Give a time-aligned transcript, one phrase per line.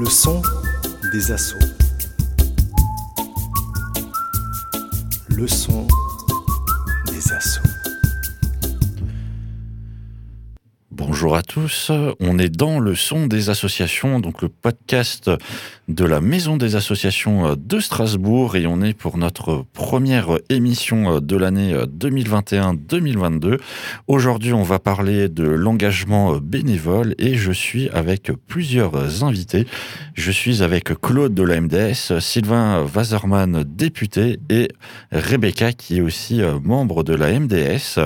[0.00, 0.40] Le son
[1.12, 1.58] des assauts.
[5.28, 5.86] Le son
[7.04, 7.60] des assauts.
[10.90, 15.30] Bonjour à tous, on est dans le son des associations, donc le podcast
[15.94, 21.36] de la Maison des associations de Strasbourg et on est pour notre première émission de
[21.36, 23.58] l'année 2021-2022.
[24.06, 29.66] Aujourd'hui on va parler de l'engagement bénévole et je suis avec plusieurs invités.
[30.14, 34.68] Je suis avec Claude de la MDS, Sylvain Wasserman, député et
[35.10, 37.98] Rebecca qui est aussi membre de la MDS.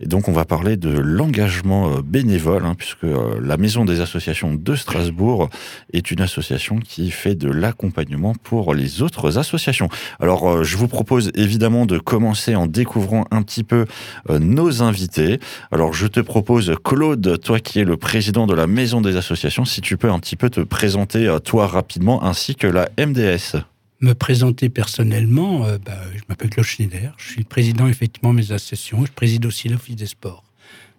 [0.00, 3.06] Et donc on va parler de l'engagement bénévole hein, puisque
[3.40, 5.48] la Maison des associations de Strasbourg
[5.92, 9.88] est une association qui fait de l'accompagnement pour les autres associations.
[10.18, 13.86] Alors, euh, je vous propose évidemment de commencer en découvrant un petit peu
[14.28, 15.40] euh, nos invités.
[15.70, 19.64] Alors, je te propose, Claude, toi qui es le président de la Maison des associations,
[19.64, 23.56] si tu peux un petit peu te présenter euh, toi rapidement, ainsi que la MDS.
[24.00, 29.04] Me présenter personnellement, bah, je m'appelle Claude Schneider, je suis président effectivement de mes associations,
[29.04, 30.42] je préside aussi l'Office des sports.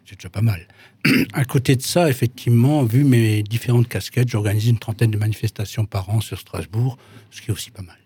[0.05, 0.67] C'est déjà pas mal.
[1.33, 6.09] à côté de ça, effectivement, vu mes différentes casquettes, j'organise une trentaine de manifestations par
[6.09, 6.97] an sur Strasbourg,
[7.31, 7.97] ce qui est aussi pas mal.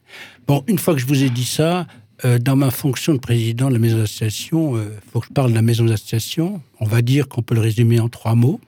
[0.48, 1.88] Bon, une fois que je vous ai dit ça,
[2.24, 5.34] euh, dans ma fonction de président de la maison d'association, il euh, faut que je
[5.34, 6.62] parle de la maison d'association.
[6.80, 8.62] On va dire qu'on peut le résumer en trois mots.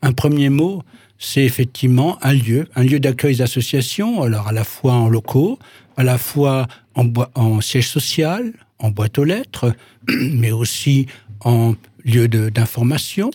[0.00, 0.82] Un premier mot,
[1.18, 5.58] c'est effectivement un lieu, un lieu d'accueil d'associations, alors à la fois en locaux,
[5.96, 9.74] à la fois en, en siège social, en boîte aux lettres,
[10.08, 11.06] mais aussi
[11.40, 13.30] en lieu d'information.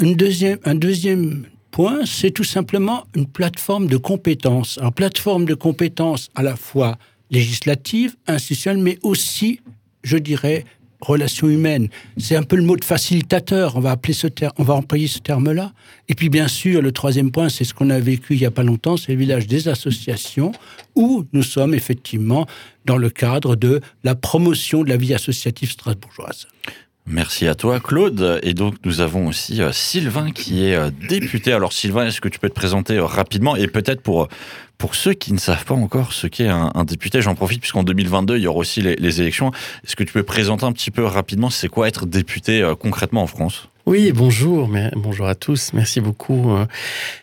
[0.00, 4.78] Deuxième, un deuxième point, c'est tout simplement une plateforme de compétences.
[4.82, 6.98] Un plateforme de compétences à la fois
[7.30, 9.60] législative, institutionnelle, mais aussi,
[10.02, 10.64] je dirais,
[11.00, 11.88] relations humaines.
[12.16, 15.06] C'est un peu le mot de facilitateur, on va, appeler ce terme, on va employer
[15.06, 15.72] ce terme-là.
[16.08, 18.50] Et puis bien sûr, le troisième point, c'est ce qu'on a vécu il n'y a
[18.50, 20.52] pas longtemps, c'est le village des associations,
[20.96, 22.46] où nous sommes effectivement
[22.84, 26.46] dans le cadre de la promotion de la vie associative strasbourgeoise.
[27.10, 28.38] Merci à toi, Claude.
[28.42, 31.54] Et donc, nous avons aussi euh, Sylvain qui est euh, député.
[31.54, 34.28] Alors, Sylvain, est-ce que tu peux te présenter euh, rapidement et peut-être pour
[34.76, 38.36] pour ceux qui ne savent pas encore ce qu'est un, député, j'en profite puisqu'en 2022,
[38.36, 39.50] il y aura aussi les, les élections.
[39.84, 43.26] Est-ce que tu peux présenter un petit peu rapidement c'est quoi être député concrètement en
[43.26, 43.70] France?
[43.88, 46.52] Oui, bonjour, bonjour à tous, merci beaucoup.
[46.52, 46.66] Euh.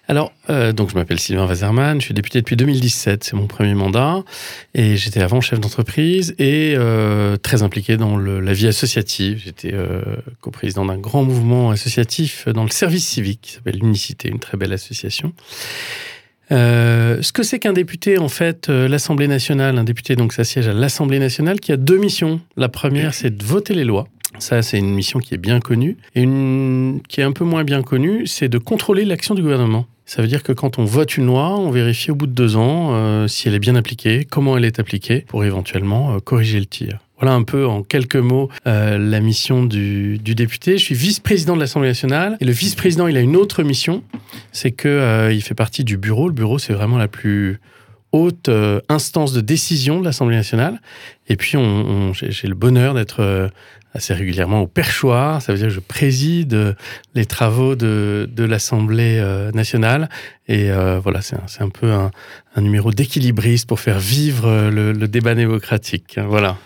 [0.08, 3.76] Alors, euh, donc je m'appelle Sylvain Wazerman, je suis député depuis 2017, c'est mon premier
[3.76, 4.24] mandat,
[4.74, 9.44] et j'étais avant chef d'entreprise et euh, très impliqué dans la vie associative.
[9.46, 9.76] J'étais
[10.42, 14.74] coprésident d'un grand mouvement associatif dans le service civique qui s'appelle l'Unicité, une très belle
[14.74, 15.34] association.
[16.50, 20.74] ce que c'est qu'un député, en fait, l'Assemblée nationale, un député donc ça siège à
[20.74, 22.42] l'Assemblée nationale qui a deux missions.
[22.58, 24.08] La première, c'est de voter les lois.
[24.40, 25.97] Ça, c'est une mission qui est bien connue.
[26.16, 29.85] Et une qui est un peu moins bien connue, c'est de contrôler l'action du gouvernement.
[30.06, 32.57] Ça veut dire que quand on vote une loi, on vérifie au bout de deux
[32.57, 36.59] ans euh, si elle est bien appliquée, comment elle est appliquée, pour éventuellement euh, corriger
[36.59, 37.00] le tir.
[37.19, 40.78] Voilà un peu en quelques mots euh, la mission du, député.
[40.78, 44.03] Je suis vice-président de l'Assemblée nationale et le vice-président il a une autre mission,
[44.52, 46.28] c'est que il fait partie du bureau.
[46.28, 47.59] Le bureau c'est vraiment la plus
[48.12, 48.50] haute
[48.90, 50.81] instance de décision de l'Assemblée nationale.
[51.29, 51.57] Et puis
[52.13, 53.50] j'ai le bonheur d'être
[53.95, 55.41] assez régulièrement au perchoir.
[55.41, 56.75] Ça veut dire que je préside
[57.16, 60.09] les travaux de, de l'Assemblée euh, nationale.
[60.47, 62.11] Et euh, voilà, c'est un, un, peu un,
[62.55, 66.19] un numéro d'équilibriste pour faire vivre le, le débat démocratique.
[66.28, 66.57] Voilà.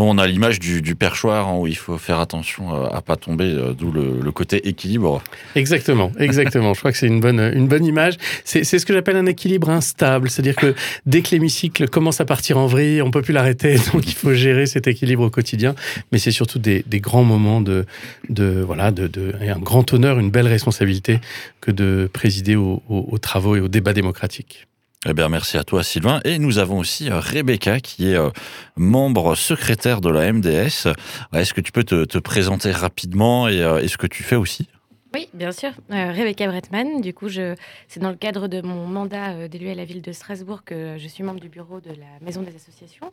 [0.00, 3.72] On a l'image du, perchoir où il faut faire attention euh, à pas tomber, euh,
[3.72, 5.20] d'où le, côté équilibre.
[5.56, 6.72] Exactement, exactement.
[6.72, 8.16] Je crois que c'est une bonne, image.
[8.44, 10.74] C'est ce que j'appelle un équilibre instable, c'est-à-dire que
[11.06, 14.34] dès que l'hémicycle commence à partir en vrille, on peut plus l'arrêter, donc il faut
[14.34, 15.74] gérer cet équilibre au quotidien.
[16.12, 17.84] Mais c'est surtout des, grands moments de,
[18.30, 21.18] voilà, un grand honneur, une belle responsabilité
[21.60, 24.68] que de présider aux travaux et aux débats démocratiques.
[25.06, 26.20] Eh bien, merci à toi, Sylvain.
[26.24, 28.30] Et nous avons aussi euh, Rebecca, qui est euh,
[28.76, 30.88] membre secrétaire de la MDS.
[31.32, 34.68] Est-ce que tu peux te, présenter rapidement et, euh, ce que tu fais aussi?
[35.14, 35.70] Oui, bien sûr.
[35.88, 40.02] Rebecca Bretman, du coup, c'est dans le cadre de mon mandat d'élu à la ville
[40.02, 43.12] de Strasbourg que je suis membre du bureau de la Maison des Associations.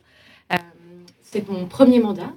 [1.22, 2.32] c'est mon premier mandat.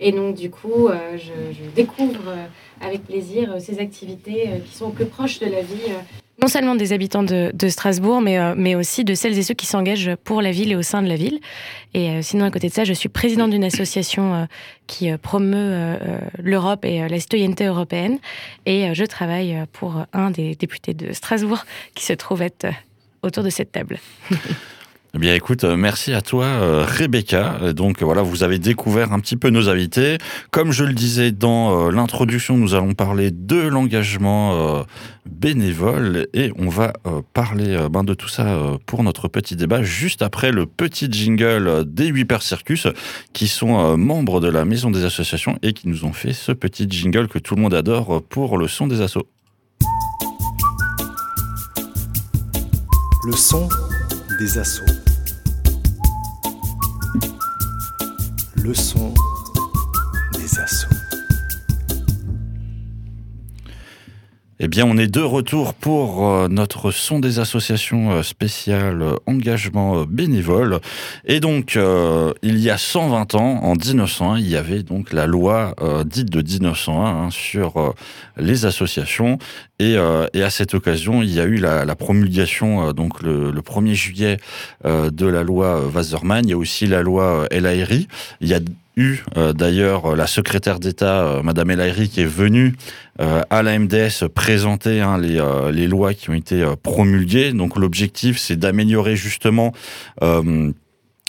[0.00, 2.32] Et donc, du coup, je, je, découvre
[2.80, 5.92] avec plaisir ces activités qui sont au plus proches de la vie
[6.40, 9.66] non seulement des habitants de, Strasbourg, mais, euh, mais aussi de celles et ceux qui
[9.66, 11.40] s'engagent pour la ville et au sein de la ville.
[11.94, 14.44] Et euh, sinon, à côté de ça, je suis présidente d'une association euh,
[14.86, 15.98] qui promeut
[16.38, 18.18] l'Europe et la citoyenneté européenne.
[18.64, 22.66] Et je travaille pour un des députés de Strasbourg qui se trouve être
[23.22, 23.98] autour de cette table.
[25.14, 27.72] Eh bien, écoute, euh, merci à toi, euh, Rebecca.
[27.72, 30.18] Donc, voilà, vous avez découvert un petit peu nos invités.
[30.50, 34.84] Comme je le disais dans euh, l'introduction, nous allons parler de l'engagement
[35.24, 36.92] bénévoles et on va
[37.32, 42.06] parler ben, de tout ça pour notre petit débat juste après le petit jingle des
[42.06, 42.86] 8 Pères Circus
[43.32, 46.86] qui sont membres de la Maison des Associations et qui nous ont fait ce petit
[46.88, 49.26] jingle que tout le monde adore pour le son des assos.
[53.24, 53.68] Le son
[54.38, 54.97] des assauts.
[58.62, 59.14] Le son
[64.60, 69.14] Eh bien, on est de retour pour euh, notre son des associations euh, spéciales euh,
[69.26, 70.80] engagement bénévole.
[71.26, 71.78] Et donc,
[72.42, 75.74] il y a 120 ans, en 1901, il y avait donc la loi
[76.04, 77.94] dite de 1901 hein, sur
[78.36, 79.38] les associations.
[79.78, 84.36] Et, à cette occasion, il y a eu la, promulgation, donc le, 1er juillet,
[84.84, 86.44] de la loi Wasserman.
[86.44, 87.66] Il y a aussi la loi El
[88.40, 88.60] Il y a
[88.98, 92.74] eu euh, d'ailleurs la secrétaire d'État, euh, Madame El qui est venue
[93.20, 95.40] euh, à la MDS présenter hein, les,
[95.72, 97.52] les, lois qui ont été promulguées.
[97.52, 99.72] Donc l'objectif, c'est d'améliorer justement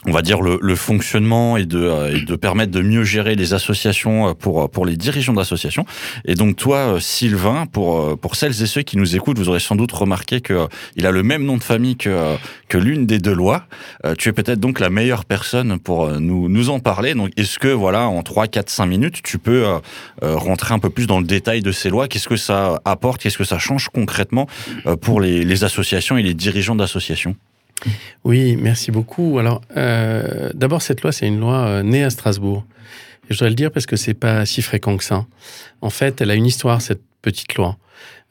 [0.06, 3.36] on va dire le, le fonctionnement et de, euh, et de permettre de mieux gérer
[3.36, 5.86] les associations euh, pour euh, pour les dirigeants d'associations.
[6.26, 9.76] Et donc toi, Sylvain, pour pour celles et ceux qui nous écoutent, vous aurez sans
[9.76, 12.36] doute remarqué que il a le même nom de famille que
[12.70, 13.66] que l'une des deux lois.
[14.18, 17.14] tu es peut-être donc la meilleure personne pour nous nous en parler.
[17.14, 19.66] Donc est-ce que voilà en 3 4 5 minutes, tu peux
[20.22, 22.08] rentrer un peu plus dans le détail de ces lois?
[22.08, 23.22] Qu'est-ce que ça apporte?
[23.22, 24.48] Qu'est-ce que ça change concrètement
[25.02, 27.36] pour les, les associations et les dirigeants d'associations?
[28.24, 29.40] Oui, merci beaucoup.
[29.40, 32.66] Alors, euh, d'abord, cette loi, c'est une loi euh, née à Strasbourg.
[33.30, 35.26] Je dois le dire parce que c'est pas si fréquent que ça.
[35.82, 37.78] En fait, elle a une histoire, cette petite loi.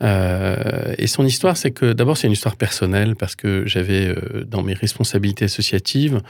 [0.03, 4.15] Euh, et son histoire, c'est que d'abord, c'est une histoire personnelle parce que j'avais
[4.47, 6.21] dans mes responsabilités associatives,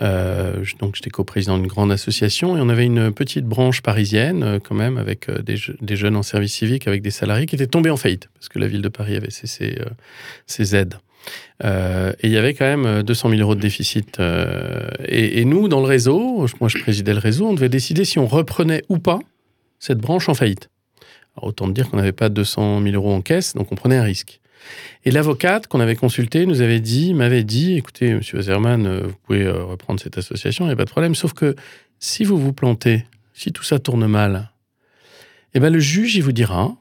[0.00, 4.96] donc j'étais coprésident d'une grande association et on avait une petite branche parisienne quand même
[4.96, 8.28] avec des, des, jeunes en service civique, avec des salariés qui étaient tombés en faillite
[8.34, 9.80] parce que la ville de Paris avait cessé
[10.46, 10.94] ses aides.
[11.64, 14.20] Euh, et il y avait quand même 200 euh, 000 euros de déficit.
[14.20, 18.18] Euh, et, nous, dans le réseau, moi je présidais le réseau, on devait décider si
[18.18, 19.18] on reprenait ou pas
[19.78, 20.70] cette branche en faillite.
[21.36, 24.02] Alors, autant dire qu'on n'avait pas 200 000 euros en caisse, donc on prenait un
[24.02, 24.40] risque.
[25.04, 29.48] Et l'avocate qu'on avait consulté nous avait dit, m'avait dit, écoutez, Monsieur Wazerman, vous pouvez
[29.48, 31.54] reprendre cette association, il n'y a pas de problème, sauf que
[32.00, 33.04] si vous vous plantez,
[33.34, 34.50] si tout ça tourne mal,
[35.54, 36.76] eh ben le juge, il vous dira,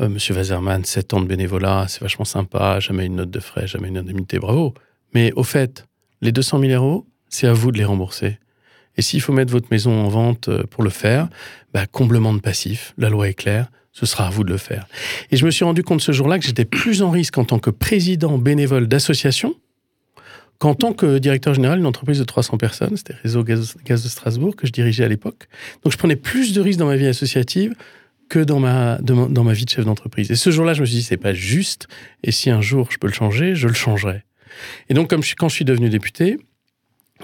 [0.00, 3.66] euh, Monsieur Wazerman, 7 ans de bénévolat, c'est vachement sympa, jamais une note de frais,
[3.66, 4.74] jamais une indemnité, bravo.
[5.14, 5.86] Mais au fait,
[6.20, 8.38] les 200 000 euros, c'est à vous de les rembourser.
[8.96, 11.28] Et s'il faut mettre votre maison en vente euh, pour le faire,
[11.72, 14.86] bah, comblement de passif, la loi est claire, ce sera à vous de le faire.
[15.30, 17.58] Et je me suis rendu compte ce jour-là que j'étais plus en risque en tant
[17.58, 19.54] que président bénévole d'association
[20.58, 24.08] qu'en tant que directeur général d'une entreprise de 300 personnes, c'était Réseau Gaz, Gaz, de
[24.08, 25.48] Strasbourg que je dirigeais à l'époque.
[25.84, 27.74] Donc je prenais plus de risques dans ma vie associative
[28.28, 30.30] que dans ma, dans ma vie de chef d'entreprise.
[30.30, 31.88] Et ce jour-là, je me suis dit, c'est pas juste.
[32.22, 34.24] Et si un jour je peux le changer, je le changerai.
[34.88, 36.38] Et donc, comme quand je suis devenu député,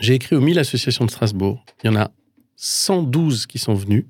[0.01, 1.65] j'ai écrit aux 1000 associations de Strasbourg.
[1.83, 2.11] Il y en a
[2.56, 4.05] 112 qui sont venus.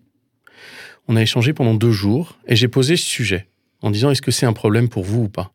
[1.08, 3.49] On a échangé pendant deux jours et j'ai posé ce sujet
[3.82, 5.53] en disant est-ce que c'est un problème pour vous ou pas?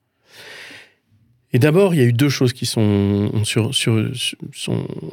[1.51, 3.31] Et d'abord, il y a eu deux choses qui sont,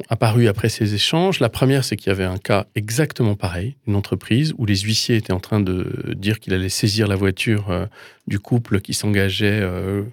[0.07, 1.39] apparues après ces échanges.
[1.39, 5.15] La première, c'est qu'il y avait un cas exactement pareil, une entreprise où les huissiers
[5.15, 7.87] étaient en train de dire qu'il allait saisir la voiture euh,
[8.27, 10.03] du couple qui s'engageait euh,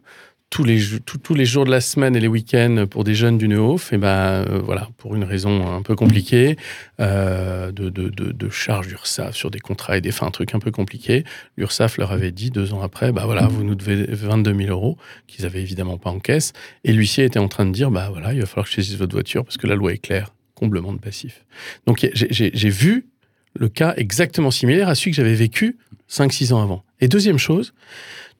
[0.50, 3.48] tous les, tous, les jours de la semaine et les week-ends pour des jeunes du
[3.48, 6.56] Neuf, et ben euh, voilà, pour une raison un peu compliquée,
[7.00, 10.60] euh, de, de, de, charge d'URSAF sur des contrats et des fins, un truc un
[10.60, 11.24] peu compliqué,
[11.56, 14.96] l'URSAF leur avait dit deux ans après, bah voilà, vous nous devez 22 000 euros,
[15.26, 16.52] qu'ils avaient évidemment pas en caisse,
[16.84, 18.96] et l'huissier était en train de dire, bah voilà, il va falloir que je saisisse
[18.96, 21.44] votre voiture parce que la loi est claire, comblement de passif.
[21.86, 23.08] Donc j'ai vu
[23.54, 25.78] le cas exactement similaire à celui que j'avais vécu
[26.10, 26.84] 5-6 ans avant.
[27.00, 27.74] Et deuxième chose,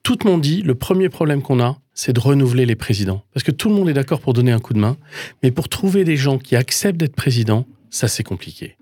[0.04, 3.24] tout le monde dit, le premier problème qu'on a, c'est de renouveler les présidents.
[3.32, 4.96] Parce que tout le monde est d'accord pour donner un coup de main,
[5.42, 8.76] mais pour trouver des gens qui acceptent d'être président, ça c'est compliqué.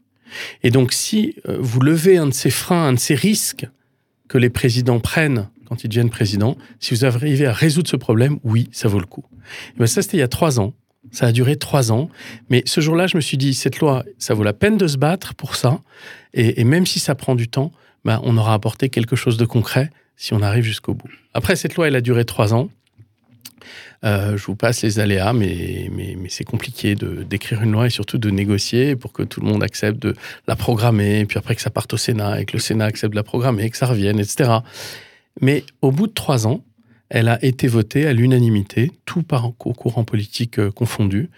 [0.63, 3.67] Et donc si euh, vous levez un de ces freins, un de ces risques
[4.29, 8.39] que les présidents prennent quand ils deviennent présidents, si vous arrivez à résoudre ce problème,
[8.43, 9.25] oui, ça vaut le coup.
[9.77, 10.75] Et ben ça, c'était il y a trois ans.
[11.13, 12.09] Ça a duré trois ans.
[12.49, 14.97] Mais ce jour-là, je me suis dit, cette loi, ça vaut la peine de se
[14.97, 15.81] battre pour ça.
[16.35, 17.73] Et, même si ça prend du temps,
[18.05, 21.11] ben, on aura apporté quelque chose de concret si on arrive jusqu'au bout.
[21.35, 22.69] Après, cette loi, elle a duré trois ans.
[24.05, 25.89] Euh, je vous passe les aléas, mais,
[26.29, 29.63] c'est compliqué de d'écrire une loi et surtout de négocier pour que tout le monde
[29.63, 30.17] accepte de
[30.49, 33.13] la programmer, et puis après que ça parte au Sénat et que le Sénat accepte
[33.13, 34.51] de la programmer, que ça revienne, etc.
[35.41, 36.65] Mais au bout de trois ans,
[37.15, 41.29] elle a été votée à l'unanimité, tout par au courant politique euh, confondu.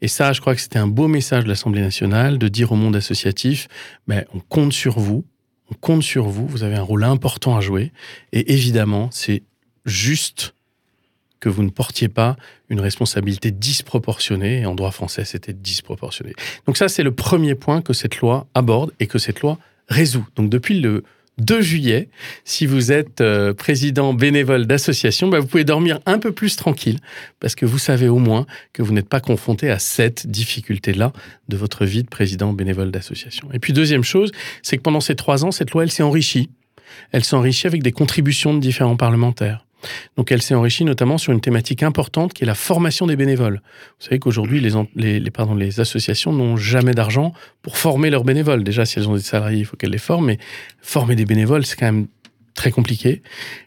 [0.00, 2.76] Et ça, je crois que c'était un beau message de l'Assemblée nationale de dire au
[2.76, 3.66] monde associatif,
[4.06, 5.24] ben, on compte sur vous,
[5.70, 7.92] on compte sur vous, vous avez un rôle important à jouer.
[8.32, 9.42] Et évidemment, c'est
[9.84, 10.54] juste
[11.40, 12.36] que vous ne portiez pas
[12.70, 16.32] une responsabilité disproportionnée, et en droit français, c'était disproportionné.
[16.66, 20.26] Donc ça, c'est le premier point que cette loi aborde et que cette loi résout.
[20.36, 21.04] Donc depuis le
[21.38, 22.08] 2 juillet,
[22.44, 26.98] si vous êtes euh, président bénévole d'association, bah, vous pouvez dormir un peu plus tranquille,
[27.40, 31.12] parce que vous savez au moins que vous n'êtes pas confronté à cette difficulté-là
[31.48, 33.48] de votre vie de président bénévole d'association.
[33.52, 34.30] Et puis deuxième chose,
[34.62, 36.50] c'est que pendant ces trois ans, cette loi, elle s'est enrichie.
[37.10, 39.66] Elle s'est enrichie avec des contributions de différents parlementaires.
[40.16, 43.60] Donc elle s'est enrichie notamment sur une thématique importante qui est la formation des bénévoles.
[43.98, 48.64] Vous savez qu'aujourd'hui, les, associations n'ont jamais d'argent pour former leurs bénévoles.
[48.64, 50.38] Déjà, si elles ont des salariés, il faut qu'elles les forment, mais
[50.80, 52.06] former des bénévoles, c'est quand même
[52.54, 53.22] très compliqué.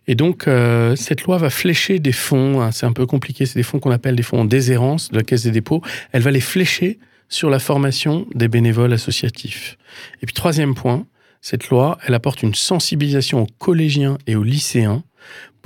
[0.07, 3.59] Et donc, euh, cette loi va flécher des fonds, hein, c'est un peu compliqué, c'est
[3.59, 5.81] des fonds qu'on appelle des fonds en déshérence de la Caisse des dépôts.
[6.13, 9.77] Elle va les flécher sur la formation des bénévoles associatifs.
[10.21, 11.05] Et puis, troisième point,
[11.41, 15.03] cette loi, elle apporte une sensibilisation aux collégiens et aux lycéens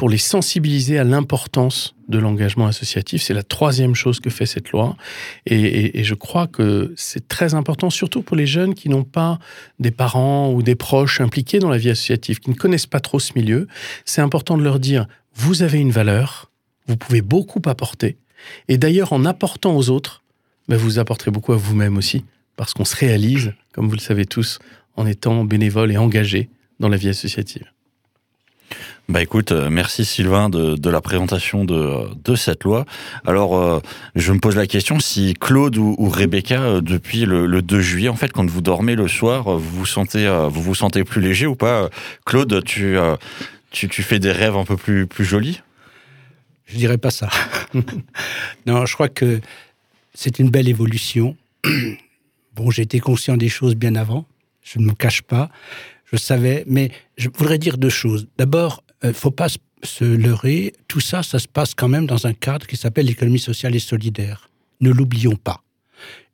[0.01, 3.21] pour les sensibiliser à l'importance de l'engagement associatif.
[3.21, 4.97] C'est la troisième chose que fait cette loi.
[5.45, 9.37] Et, je crois que c'est très important, surtout pour les jeunes qui n'ont pas
[9.77, 13.19] des parents ou des proches impliqués dans la vie associative, qui ne connaissent pas trop
[13.19, 13.67] ce milieu.
[14.03, 15.05] C'est important de leur dire,
[15.35, 16.49] vous avez une valeur,
[16.87, 18.17] vous pouvez beaucoup apporter.
[18.69, 20.23] Et d'ailleurs, en apportant aux autres,
[20.67, 24.25] ben, vous apporterez beaucoup à vous-même aussi, parce qu'on se réalise, comme vous le savez
[24.25, 24.57] tous,
[24.95, 27.67] en étant bénévole et engagé dans la vie associative.
[29.09, 32.85] Bah écoute, euh, merci Sylvain de, la présentation de, cette loi.
[33.25, 33.79] Alors, euh,
[34.15, 38.15] je me pose la question si Claude ou, Rebecca, euh, depuis le, 2 juillet, en
[38.15, 41.55] fait, quand vous dormez le soir, vous vous sentez, vous vous sentez plus léger ou
[41.55, 41.89] pas?
[42.25, 42.95] Claude, tu,
[43.71, 45.61] tu, tu, fais des rêves un peu plus, plus jolis?
[46.65, 47.29] Je dirais pas ça.
[48.65, 49.41] non, je crois que
[50.13, 51.35] c'est une belle évolution.
[52.55, 54.25] bon, été conscient des choses bien avant,
[54.63, 55.49] je ne me cache pas
[56.11, 58.27] je savais, mais je voudrais dire deux choses.
[58.37, 59.47] D'abord, ne faut pas
[59.83, 63.39] se leurrer, tout ça, ça se passe quand même dans un cadre qui s'appelle l'économie
[63.39, 64.49] sociale et solidaire.
[64.79, 65.63] Ne l'oublions pas.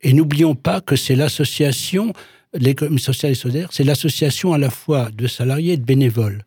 [0.01, 2.13] Et n'oublions pas que c'est l'association,
[2.53, 6.43] l'économie sociale et solidaire, c'est l'association à la fois de salariés et de bénévoles.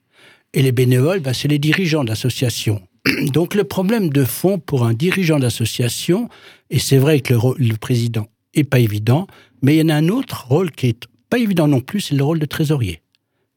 [0.53, 2.83] Et les bénévoles, ben, c'est les dirigeants d'association.
[3.33, 6.29] Donc le problème de fond pour un dirigeant d'association,
[6.71, 9.27] et c'est vrai que le, le président est pas évident,
[9.63, 12.15] mais il y en a un autre rôle qui est pas évident non plus, c'est
[12.15, 13.01] le rôle de trésorier.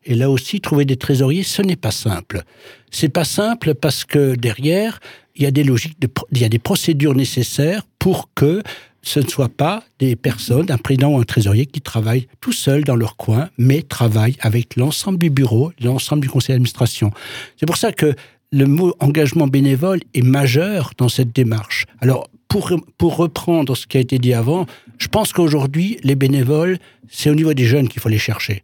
[0.05, 2.43] Et là aussi, trouver des trésoriers, ce n'est pas simple.
[2.91, 4.99] C'est pas simple parce que derrière,
[5.35, 5.97] il y a des logiques,
[6.31, 8.61] il y a des procédures nécessaires pour que
[9.01, 12.83] ce ne soit pas des personnes, un président ou un trésorier qui travaillent tout seuls
[12.85, 17.11] dans leur coin, mais travaillent avec l'ensemble du bureau, l'ensemble du conseil d'administration.
[17.57, 18.15] C'est pour ça que
[18.51, 21.85] le mot engagement bénévole est majeur dans cette démarche.
[21.99, 24.67] Alors, pour, pour reprendre ce qui a été dit avant,
[24.99, 26.77] je pense qu'aujourd'hui, les bénévoles,
[27.09, 28.63] c'est au niveau des jeunes qu'il faut les chercher.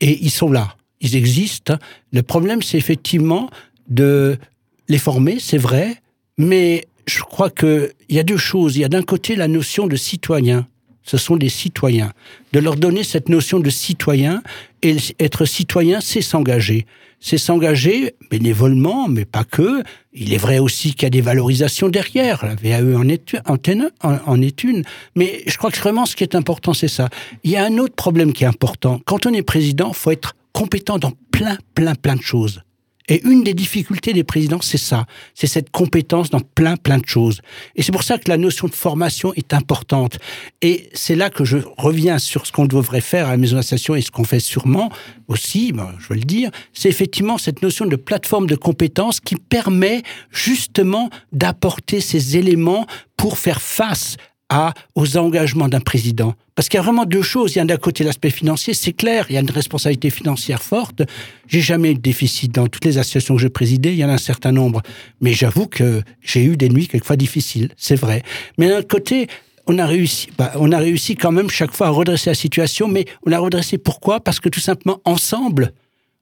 [0.00, 1.78] Et ils sont là, ils existent.
[2.12, 3.50] Le problème, c'est effectivement
[3.88, 4.38] de
[4.88, 5.96] les former, c'est vrai,
[6.38, 8.76] mais je crois qu'il y a deux choses.
[8.76, 10.66] Il y a d'un côté la notion de citoyen.
[11.06, 12.12] Ce sont des citoyens.
[12.52, 14.42] De leur donner cette notion de citoyen,
[14.82, 16.84] et être citoyen, c'est s'engager.
[17.20, 19.82] C'est s'engager bénévolement, mais pas que.
[20.12, 22.44] Il est vrai aussi qu'il y a des valorisations derrière.
[22.44, 24.82] La VAE en est, en, est une.
[25.14, 27.08] Mais je crois que vraiment ce qui est important, c'est ça.
[27.44, 29.00] Il y a un autre problème qui est important.
[29.06, 32.62] Quand on est président, faut être compétent dans plein, plein, plein de choses.
[33.08, 37.06] Et une des difficultés des présidents, c'est ça, c'est cette compétence dans plein, plein de
[37.06, 37.40] choses.
[37.76, 40.18] Et c'est pour ça que la notion de formation est importante.
[40.60, 43.94] Et c'est là que je reviens sur ce qu'on devrait faire à la maison d'association
[43.94, 44.90] et ce qu'on fait sûrement
[45.28, 49.36] aussi, ben, je veux le dire, c'est effectivement cette notion de plateforme de compétences qui
[49.36, 52.86] permet justement d'apporter ces éléments
[53.16, 54.16] pour faire face
[54.48, 56.34] à, aux engagements d'un président.
[56.54, 57.54] Parce qu'il y a vraiment deux choses.
[57.54, 60.62] Il y a d'un côté l'aspect financier, c'est clair, il y a une responsabilité financière
[60.62, 61.02] forte.
[61.48, 64.08] J'ai jamais eu de déficit dans toutes les associations que j'ai présidées, il y en
[64.08, 64.82] a un certain nombre.
[65.20, 68.22] Mais j'avoue que j'ai eu des nuits quelquefois difficiles, c'est vrai.
[68.56, 69.26] Mais d'un côté,
[69.66, 72.88] on a réussi, bah, on a réussi quand même chaque fois à redresser la situation,
[72.88, 74.20] mais on a redressé pourquoi?
[74.20, 75.72] Parce que tout simplement, ensemble,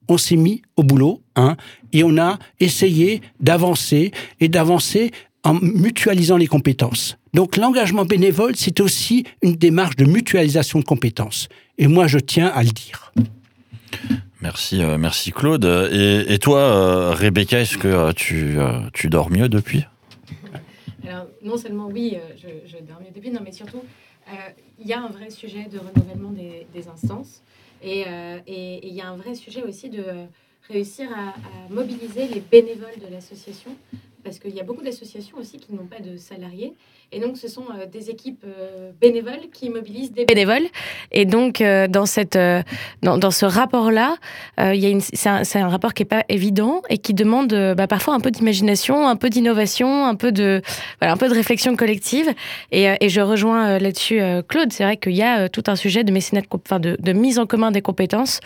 [0.08, 1.56] on s'est mis au boulot, hein,
[1.92, 5.12] et on a essayé d'avancer et d'avancer
[5.44, 7.16] en mutualisant les compétences.
[7.34, 11.48] Donc l'engagement bénévole, c'est aussi une démarche de mutualisation de compétences.
[11.78, 13.12] Et moi, je tiens à le dire.
[14.40, 15.64] Merci, euh, merci Claude.
[15.64, 18.56] Et, toi, euh, Rebecca, est-ce que euh, tu,
[18.92, 19.84] tu dors mieux depuis?
[21.06, 23.82] Alors, non seulement oui, je, dors mieux depuis, non, mais surtout,
[24.78, 27.42] il y a un vrai sujet de renouvellement des, instances.
[27.82, 28.04] Et
[28.46, 30.04] il y a un vrai sujet aussi de
[30.70, 33.70] réussir à, à mobiliser les bénévoles de l'association
[34.24, 36.72] parce qu'il y a beaucoup d'associations aussi qui n'ont pas de salariés.
[37.14, 40.66] Et donc, ce sont euh, des équipes euh, bénévoles qui mobilisent des bénévoles.
[41.12, 42.36] Et donc, euh, dans, cette,
[43.02, 44.16] dans, dans, ce rapport-là,
[44.58, 49.06] c'est un, rapport qui n'est pas évident et qui demande bah, parfois un peu d'imagination,
[49.06, 50.60] un peu d'innovation, un, peu de,
[51.00, 52.26] voilà, un peu de réflexion collective.
[52.72, 54.72] Et, et je rejoins là-dessus Claude.
[54.72, 57.46] C'est vrai qu'il y a tout un sujet de mécénat, enfin de, de mise en
[57.46, 58.40] commun des compétences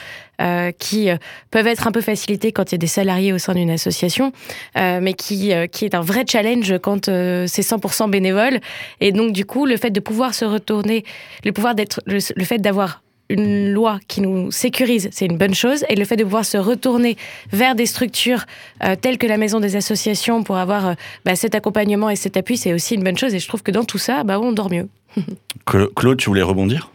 [0.78, 1.08] qui
[1.50, 4.32] peuvent être un peu facilitées quand il y a des salariés au sein d'une association,
[4.76, 8.57] mais qui, qui est un vrai challenge quand c'est 100% bénévole
[9.00, 11.04] et donc, du coup, le fait de pouvoir se retourner,
[11.44, 15.84] le pouvoir d'être, le, fait d'avoir une loi qui nous sécurise, c'est une bonne chose.
[15.88, 17.16] Et le fait de pouvoir se retourner
[17.52, 18.44] vers des structures
[18.82, 22.36] euh, telles que la maison des associations pour avoir euh, bah, cet accompagnement et cet
[22.36, 23.34] appui, c'est aussi une bonne chose.
[23.34, 24.88] Et je trouve que dans tout ça, bah, on dort mieux.
[25.66, 26.90] Claude, tu voulais rebondir?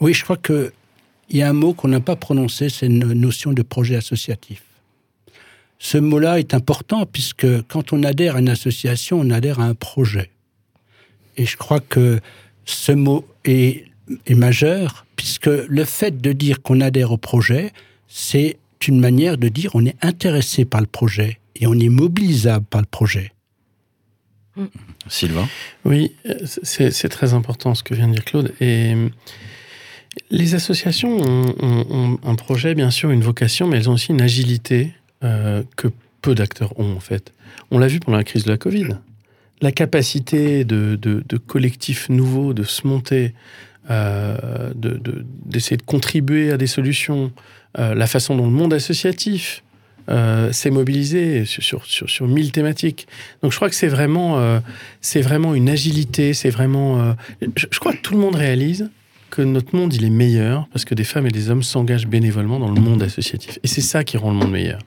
[0.00, 0.70] Oui, je crois qu'il
[1.30, 4.62] y a un mot qu'on n'a pas prononcé, c'est une notion de projet associatif.
[5.78, 9.74] Ce mot-là est important puisque quand on adhère à une association, on adhère à un
[9.74, 10.30] projet.
[11.36, 12.20] Et je crois que
[12.64, 13.86] ce mot est,
[14.26, 17.72] est majeur, puisque le fait de dire qu'on adhère au projet,
[18.08, 22.66] c'est une manière de dire on est intéressé par le projet et on est mobilisable
[22.66, 23.32] par le projet.
[25.08, 25.48] Sylvain?
[25.84, 26.12] Oui,
[26.62, 28.54] c'est très important ce que vient de dire Claude.
[28.60, 28.94] Et
[30.30, 34.92] les associations ont, un projet, bien sûr, une vocation, mais elles ont aussi une agilité
[35.24, 35.88] euh, que
[36.22, 37.32] peu d'acteurs ont, en fait.
[37.70, 38.88] On l'a vu pendant la crise de la Covid
[39.64, 43.34] la capacité de, collectifs nouveaux de se monter,
[43.90, 44.72] euh,
[45.46, 47.32] d'essayer de, contribuer à des solutions,
[47.78, 49.64] euh, la façon dont le monde associatif
[50.10, 53.08] euh, s'est mobilisé sur, sur, mille thématiques.
[53.42, 54.60] Donc je crois que c'est vraiment,
[55.00, 57.16] c'est vraiment une agilité, c'est vraiment...
[57.40, 58.90] je, crois que tout le monde réalise
[59.34, 62.60] que notre monde, il est meilleur parce que des femmes et des hommes s'engagent bénévolement
[62.60, 63.58] dans le monde associatif.
[63.64, 64.78] Et c'est ça qui rend le monde meilleur.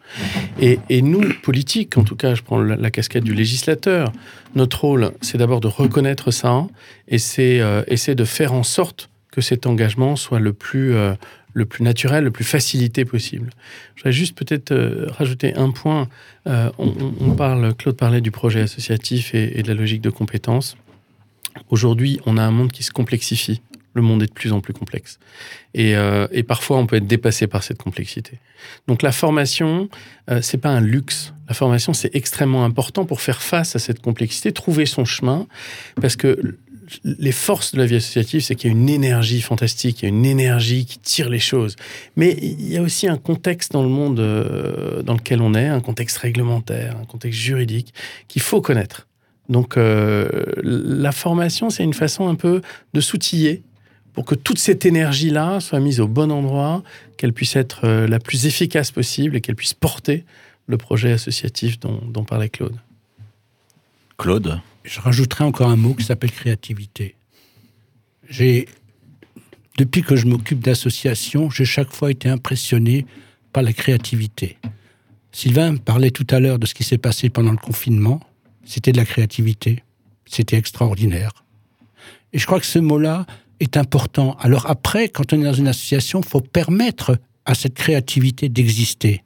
[0.62, 4.14] Et, nous, politiques, en tout cas, je prends la, casquette du législateur,
[4.56, 6.66] notre rôle, c'est d'abord de reconnaître ça
[7.10, 11.14] et c'est euh, de faire en sorte que cet engagement soit le plus, euh,
[11.54, 13.50] le plus naturel, le plus facilité possible.
[13.96, 16.08] Je voudrais juste peut-être euh, rajouter un point.
[16.46, 20.78] On, parle, Claude parlait du projet associatif et, et de la logique de compétences.
[21.70, 23.62] Aujourd'hui, on a un monde qui se complexifie
[23.98, 25.20] le monde est de plus en plus complexe.
[25.78, 28.40] Euh, et, parfois, on peut être dépassé par cette complexité.
[28.88, 29.90] Donc la formation,
[30.30, 31.34] euh, c'est pas un luxe.
[31.48, 35.48] La formation, c'est extrêmement important pour faire face à cette complexité, trouver son chemin,
[36.02, 36.58] parce que
[37.04, 40.06] les forces de la vie associative, c'est qu'il y a une énergie fantastique, il y
[40.06, 41.76] a une énergie qui tire les choses.
[42.16, 45.68] Mais il y a aussi un contexte dans le monde euh, dans lequel on est,
[45.68, 47.94] un contexte réglementaire, un contexte juridique
[48.30, 49.08] qu'il faut connaître.
[49.50, 52.62] Donc la formation, c'est une façon un peu
[52.94, 53.64] de s'outiller
[54.18, 56.82] pour que toute cette énergie-là soit mise au bon endroit,
[57.18, 60.26] qu'elle puisse être euh, la plus efficace possible et qu'elle puisse porter
[60.66, 62.76] le projet associatif dont, parlait Claude.
[64.18, 64.60] Claude?
[64.84, 67.14] Je rajouterai encore un mot qui s'appelle créativité.
[68.28, 68.68] J'ai,
[69.78, 73.06] depuis que je m'occupe d'associations, j'ai chaque fois été impressionné
[73.54, 74.58] par la créativité.
[75.32, 78.20] Sylvain parlait tout à l'heure de ce qui s'est passé pendant le confinement.
[78.66, 79.84] C'était de la créativité.
[80.26, 81.46] C'était extraordinaire.
[82.34, 83.28] Et je crois que ce mot-là,
[83.60, 84.36] est important.
[84.40, 89.24] Alors après, quand on est dans une association, faut permettre à cette créativité d'exister.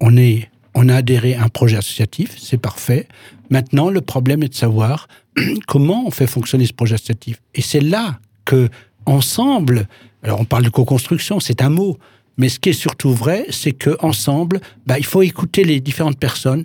[0.00, 3.08] On, est, on a adhéré à un projet associatif, c'est parfait.
[3.50, 5.08] Maintenant, le problème est de savoir
[5.66, 7.42] comment on fait fonctionner ce projet associatif.
[7.54, 8.68] Et c'est là que,
[9.06, 9.88] ensemble,
[10.22, 11.98] alors on parle de co-construction, c'est un mot,
[12.36, 16.18] mais ce qui est surtout vrai, c'est que ensemble, bah, il faut écouter les différentes
[16.18, 16.64] personnes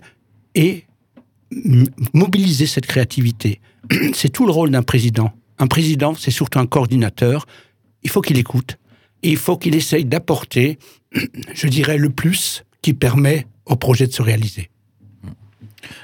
[0.54, 0.86] et
[2.14, 3.60] mobiliser cette créativité.
[4.14, 7.46] C'est tout le rôle d'un président un président, c'est surtout un coordinateur.
[8.04, 8.78] Il faut qu'il écoute
[9.22, 10.78] et il faut qu'il essaye d'apporter,
[11.54, 14.70] je dirais, le plus qui permet au projet de se réaliser.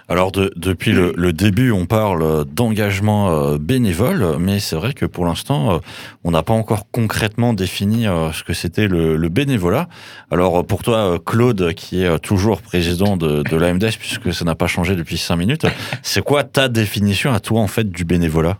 [0.07, 5.75] Alors depuis le, début, on parle d'engagement euh, bénévole, mais c'est vrai que pour l'instant,
[5.75, 5.77] euh,
[6.23, 9.87] on n'a pas encore concrètement défini euh, ce que c'était le, bénévolat.
[10.31, 14.67] Alors pour toi, Claude, qui est toujours président de, de l'AMDES, puisque ça n'a pas
[14.67, 15.67] changé depuis cinq minutes,
[16.01, 18.59] c'est quoi ta définition à toi en fait du bénévolat?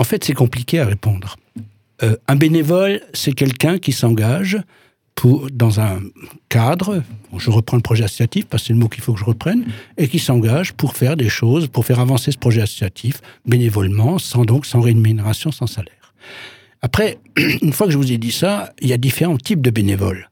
[0.00, 1.36] En fait, c'est compliqué à répondre.
[2.02, 4.58] Euh, un bénévole, c'est quelqu'un qui s'engage
[5.52, 6.00] dans un
[6.48, 7.02] cadre,
[7.36, 9.66] je reprends le projet associatif parce que c'est le mot qu'il faut que je reprenne,
[9.98, 14.46] et qui s'engage pour faire des choses, pour faire avancer ce projet associatif bénévolement, sans
[14.46, 16.14] donc sans rémunération, sans salaire.
[16.80, 17.18] Après,
[17.62, 20.30] une fois que je vous ai dit ça, il y a différents types de bénévoles.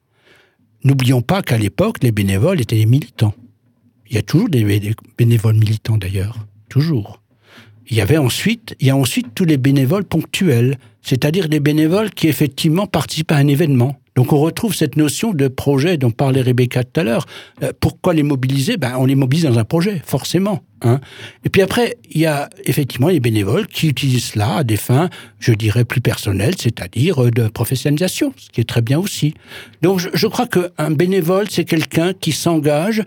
[0.84, 3.34] N'oublions pas qu'à l'époque, les bénévoles étaient des militants.
[4.08, 4.64] Il y a toujours des
[5.18, 6.38] bénévoles militants d'ailleurs,
[6.70, 7.20] toujours.
[7.90, 12.10] Il y avait ensuite, il y a ensuite tous les bénévoles ponctuels, c'est-à-dire des bénévoles
[12.10, 13.98] qui effectivement participent à un événement.
[14.14, 17.24] Donc on retrouve cette notion de projet dont parlait Rebecca tout à l'heure.
[17.62, 18.76] Euh, pourquoi les mobiliser?
[18.76, 20.64] Ben, On les mobilise dans un projet, forcément.
[20.82, 21.00] Hein.
[21.44, 25.08] Et puis après, il y a effectivement les bénévoles qui utilisent cela à des fins,
[25.38, 29.34] je dirais, plus personnelles, c'est-à-dire euh, de professionnalisation, ce qui est très bien aussi.
[29.82, 33.04] Donc je, je crois qu'un bénévole, c'est quelqu'un qui s'engage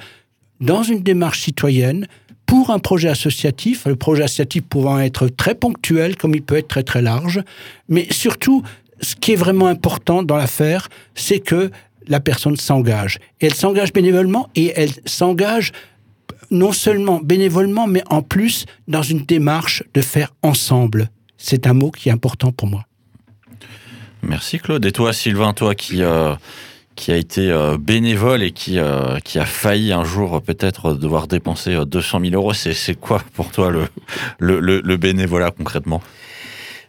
[0.62, 2.08] dans une démarche citoyenne
[2.52, 6.68] pour un projet associatif, le projet associatif pouvant être très ponctuel comme il peut être
[6.68, 7.42] très très large,
[7.88, 8.62] mais surtout
[9.00, 11.72] ce qui est vraiment important dans l'affaire, c'est que
[12.10, 13.20] la personne s'engage.
[13.40, 15.72] Elle s'engage bénévolement et elle s'engage
[16.50, 21.10] non seulement bénévolement, mais en plus dans une démarche de faire ensemble.
[21.38, 22.84] C'est un mot qui est important pour moi.
[24.24, 24.86] Merci Claude.
[24.86, 26.36] Et toi Sylvain, toi qui, euh,
[26.95, 31.27] qui a été euh, bénévole et qui, euh, qui a failli un jour peut-être devoir
[31.27, 33.88] dépenser 200 000 euros, c'est quoi pour toi le,
[34.60, 36.01] le, bénévolat concrètement?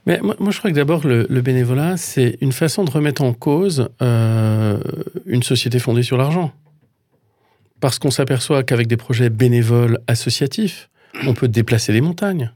[0.07, 3.89] Mais moi, je crois que d'abord, le, bénévolat, c'est une façon de remettre en cause
[4.03, 4.79] euh,
[5.27, 6.53] une société fondée sur l'argent.
[7.81, 10.89] Parce qu'on s'aperçoit qu'avec des projets bénévoles associatifs,
[11.27, 12.53] on peut déplacer les montagnes.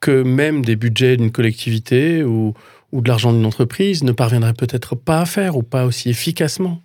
[0.00, 2.54] Que même des budgets d'une collectivité ou,
[2.94, 6.80] ou de l'argent d'une entreprise ne parviendraient peut-être pas à faire ou pas aussi efficacement.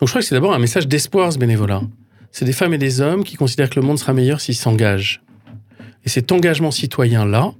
[0.00, 1.82] Donc je crois que c'est d'abord un message d'espoir, ce bénévolat.
[2.32, 5.20] C'est des femmes et des hommes qui considèrent que le monde sera meilleur s'ils s'engagent.
[6.06, 7.52] Et cet engagement citoyen-là,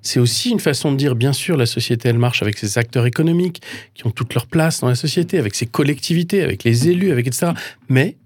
[0.00, 3.04] c'est aussi une façon de dire, bien sûr, la société, elle marche avec ses acteurs
[3.04, 3.60] économiques
[3.94, 7.26] qui ont toute leur place dans la société, avec ses collectivités, avec les élus, avec
[7.26, 7.52] etc.
[7.90, 8.16] Mais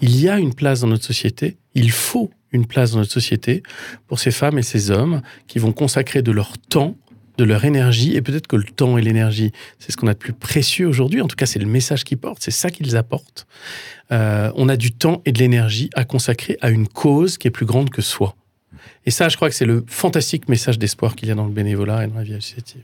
[0.00, 3.62] il y a une place dans notre société, il faut une place dans notre société
[4.08, 6.96] pour ces femmes et ces hommes qui vont consacrer de leur temps,
[7.38, 10.18] de leur énergie, et peut-être que le temps et l'énergie, c'est ce qu'on a de
[10.18, 13.46] plus précieux aujourd'hui, en tout cas c'est le message qu'ils portent, c'est ça qu'ils apportent.
[14.12, 17.50] Euh, on a du temps et de l'énergie à consacrer à une cause qui est
[17.50, 18.36] plus grande que soi.
[19.06, 21.52] Et ça, je crois que c'est le fantastique message d'espoir qu'il y a dans le
[21.52, 22.82] bénévolat et dans la vie associative.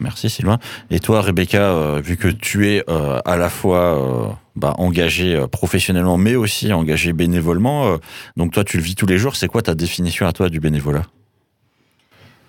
[0.00, 0.58] Merci Sylvain.
[0.90, 6.16] Et toi, Rebecca, euh, vu que tu es euh, à la fois bah, engagée professionnellement,
[6.16, 7.98] mais aussi engagée bénévolement,
[8.36, 9.36] donc toi, tu le vis tous les jours.
[9.36, 11.04] C'est quoi ta définition à toi du bénévolat?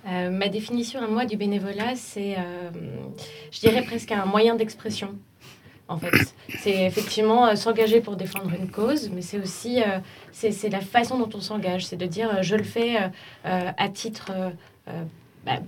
[0.09, 2.37] Ma définition à moi du bénévolat, c'est,
[3.51, 5.15] je dirais presque un moyen d'expression
[5.89, 6.33] en fait.
[6.59, 9.99] C'est effectivement euh, s'engager pour défendre une cause, mais c'est aussi euh,
[10.31, 11.85] c'est la façon dont on s'engage.
[11.87, 12.97] C'est de dire euh, je le fais
[13.43, 14.31] à titre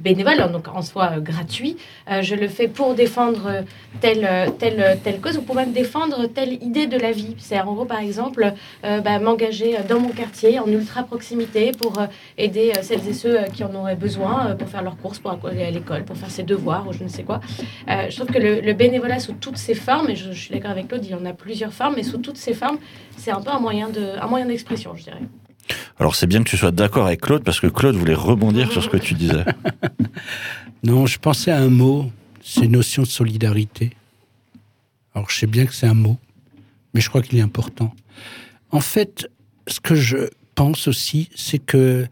[0.01, 1.77] bénévole, donc en soi euh, gratuit.
[2.09, 3.63] Euh, je le fais pour défendre
[3.99, 7.35] telle, telle, telle cause ou pour même défendre telle idée de la vie.
[7.37, 8.53] C'est en gros, par exemple,
[8.83, 11.93] euh, bah, m'engager dans mon quartier en ultra proximité pour
[12.37, 15.71] aider celles et ceux qui en auraient besoin pour faire leurs courses, pour aller à
[15.71, 17.39] l'école, pour faire ses devoirs ou je ne sais quoi.
[17.87, 20.87] je trouve que le, bénévolat sous toutes ses formes, et je, je suis d'accord avec
[20.87, 22.77] Claude, il y en a plusieurs formes, mais sous toutes ses formes,
[23.17, 23.89] c'est un peu un moyen
[24.45, 25.21] d'expression, je dirais.
[26.01, 28.83] Alors c'est bien que tu sois d'accord avec Claude, parce que Claude voulait rebondir sur
[28.83, 29.45] ce que tu disais.
[30.83, 32.11] non, je pensais à un mot,
[32.43, 33.91] c'est notion de solidarité.
[35.13, 36.17] Alors je sais bien que c'est un mot,
[36.95, 37.93] mais je crois qu'il est important.
[38.71, 39.29] En fait,
[39.67, 40.17] ce que je
[40.55, 42.07] pense aussi, c'est que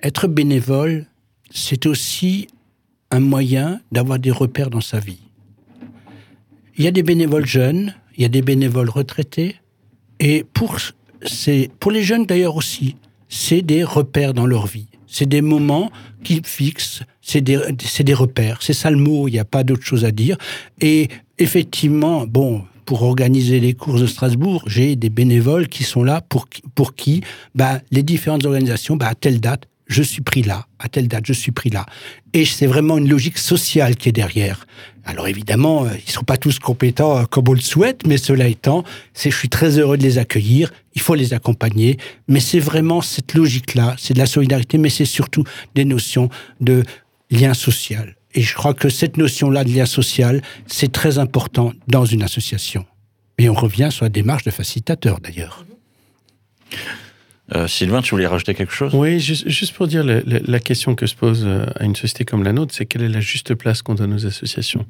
[0.00, 1.04] être bénévole,
[1.50, 2.46] c'est aussi
[3.10, 5.22] un moyen d'avoir des repères dans sa vie.
[6.76, 9.56] Il y a des bénévoles jeunes, il y a des bénévoles retraités,
[10.20, 10.78] et pour
[11.80, 12.94] pour les jeunes d'ailleurs aussi,
[13.28, 14.86] c'est des repères dans leur vie.
[15.06, 15.90] C'est des moments
[16.22, 17.58] qui fixent, c'est des,
[18.00, 18.58] des repères.
[18.60, 20.36] C'est ça le mot, il n'y a pas d'autre chose à dire.
[20.80, 26.20] Et effectivement, bon, pour organiser les courses de Strasbourg, j'ai des bénévoles qui sont là
[26.20, 27.22] pour, pour qui
[27.54, 31.24] bah, les différentes organisations, bah, à telle date, je suis pris là, à telle date,
[31.26, 31.86] je suis pris là.
[32.34, 34.66] Et c'est vraiment une logique sociale qui est derrière.
[35.08, 38.18] Alors évidemment, euh, ils ne sont pas tous compétents euh, comme on le souhaite, mais
[38.18, 38.84] cela étant,
[39.18, 41.96] je suis très heureux de les accueillir, il faut les accompagner,
[42.28, 45.44] mais c'est vraiment cette logique-là, c'est de la solidarité, mais c'est surtout
[45.74, 46.28] des notions
[46.60, 46.84] de
[47.30, 48.16] lien social.
[48.34, 52.84] Et je crois que cette notion-là de lien social, c'est très important dans une association.
[53.38, 55.64] Et on revient sur la démarche de facilitateur d'ailleurs.
[57.54, 58.94] Euh, Sylvain, tu voulais rajouter quelque chose?
[58.94, 62.52] Oui, juste, pour dire la, question que se pose euh, à une société comme la
[62.52, 64.84] nôtre, c'est quelle est la juste place qu'on donne aux associations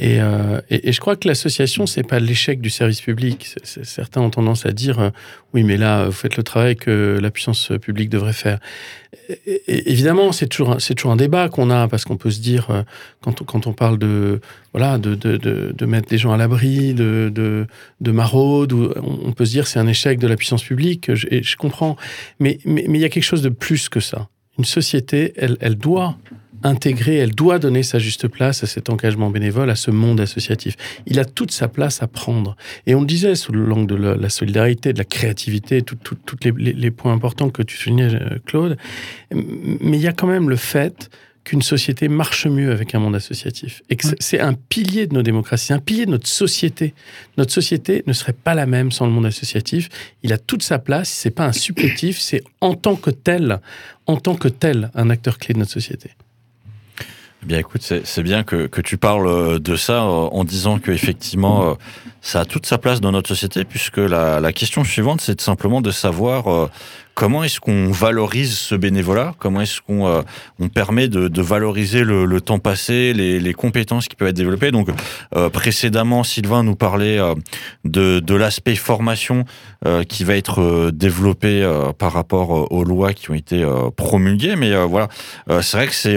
[0.00, 3.54] euh, et, je crois que l'association, c'est pas l'échec du service public.
[3.62, 5.12] certains ont tendance à dire
[5.54, 8.58] oui, mais là, vous faites le travail que la puissance publique devrait faire
[9.66, 12.82] évidemment, c'est toujours, toujours un débat qu'on a parce qu'on peut se dire euh,
[13.20, 14.40] quand, on, quand on parle de
[14.72, 17.66] voilà de, de, de, mettre des gens à l'abri, de, de,
[18.00, 21.10] de maraude, on peut se dire c'est un échec de la puissance publique.
[21.30, 21.96] et je comprends,
[22.40, 24.28] mais, mais mais il y a quelque chose de plus que ça.
[24.58, 26.16] Une société, elle, elle doit
[26.62, 30.76] intégrer, elle doit donner sa juste place à cet engagement bénévole, à ce monde associatif.
[31.06, 32.56] Il a toute sa place à prendre.
[32.86, 35.96] Et on le disait sous l'angle de la, solidarité, de la créativité, tous
[36.44, 38.76] les, les, points importants que tu soulignais, euh, Claude.
[39.32, 41.10] Mais il y a quand même le fait
[41.44, 43.82] qu'une société marche mieux avec un monde associatif.
[43.90, 46.94] Et que c'est un pilier de nos démocraties, un pilier de notre société.
[47.36, 49.88] Notre société ne serait pas la même sans le monde associatif.
[50.22, 53.60] Il a toute sa place, c'est pas un supplétif, c'est en tant que tel,
[54.06, 56.10] en tant que tel, un acteur clé de notre société.
[57.42, 60.92] Eh bien, écoute, c'est bien que, tu parles euh, de ça euh, en disant que
[60.92, 61.74] effectivement, euh,
[62.20, 65.90] ça a toute sa place dans notre société, puisque la question suivante, c'est simplement de
[65.90, 66.70] savoir
[67.14, 69.34] Comment est-ce qu'on valorise ce bénévolat?
[69.38, 70.22] Comment est-ce qu'on euh,
[70.58, 74.36] on permet de, de valoriser le, le, temps passé, les, les, compétences qui peuvent être
[74.36, 74.70] développées?
[74.70, 74.88] Donc
[75.36, 77.34] euh, précédemment, Sylvain nous parlait euh,
[77.84, 79.44] de, de l'aspect formation
[80.08, 84.54] qui va être développé par rapport aux lois qui ont été promulguées.
[84.54, 85.08] Mais voilà,
[85.60, 86.16] c'est vrai que c'est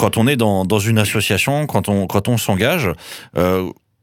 [0.00, 2.90] quand on est dans, dans une association, quand on quand on s'engage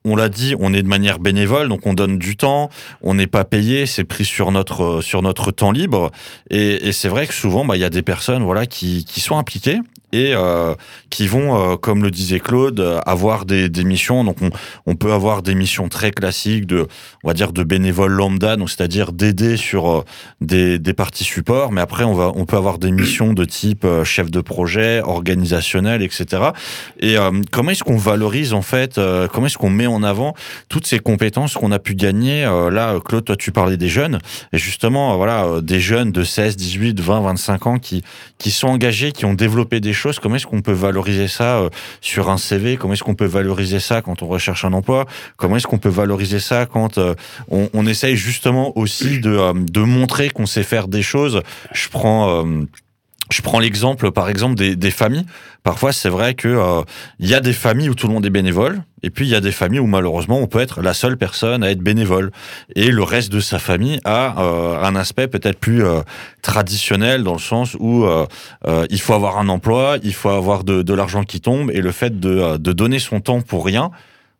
[0.06, 2.70] on l'a dit, on est de manière bénévole, donc on donne du temps,
[3.02, 6.12] on n'est pas payé, c'est pris sur notre sur notre temps libre,
[6.50, 9.38] et, c'est vrai que souvent, bah, il y a des personnes, voilà, qui, qui sont
[9.38, 9.80] impliquées
[10.16, 10.76] et euh,
[11.10, 14.24] qui vont, euh, comme le disait Claude, avoir des, missions.
[14.24, 14.38] Donc
[14.86, 16.88] on, peut avoir des missions très classiques de,
[17.24, 20.04] on va dire, de bénévoles lambda, donc c'est-à-dire d'aider sur euh,
[20.40, 21.74] des, des parties support.
[21.74, 26.02] Mais après, on va, on peut avoir des missions de type chef de projet, organisationnel,
[26.02, 26.44] etc.
[27.00, 27.16] Et
[27.52, 29.00] comment est-ce qu'on valorise en fait,
[29.32, 30.34] comment est-ce qu'on met en avant
[30.70, 34.20] toutes ces compétences qu'on a pu gagner Là, Claude, toi, tu parlais des jeunes,
[34.54, 38.04] et justement, voilà, des jeunes de 16, 18, 20, 25 ans qui
[38.38, 41.70] qui sont engagés, qui ont développé des choses, comment est-ce qu'on peut valoriser ça euh,
[42.02, 45.06] sur un CV Comment est-ce qu'on peut valoriser ça quand on recherche un emploi?
[45.38, 47.16] Comment est-ce qu'on peut valoriser ça quand euh,
[47.50, 51.42] on, essaye justement aussi euh, de montrer qu'on sait faire des choses?
[51.74, 52.46] Je prends
[53.32, 55.26] je prends l'exemple, par exemple, des, des familles.
[55.64, 56.84] Parfois, c'est vrai que euh,
[57.20, 59.36] il y a des familles où tout le monde est bénévole, et puis il y
[59.36, 62.32] a des familles où malheureusement on peut être la seule personne à être bénévole,
[62.76, 66.02] et le reste de sa famille a euh, un aspect peut-être plus euh,
[66.44, 68.06] traditionnel dans le sens où
[68.90, 71.92] il faut avoir un emploi, il faut avoir de, de l'argent qui tombe, et le
[71.92, 73.90] fait de, de donner son temps pour rien,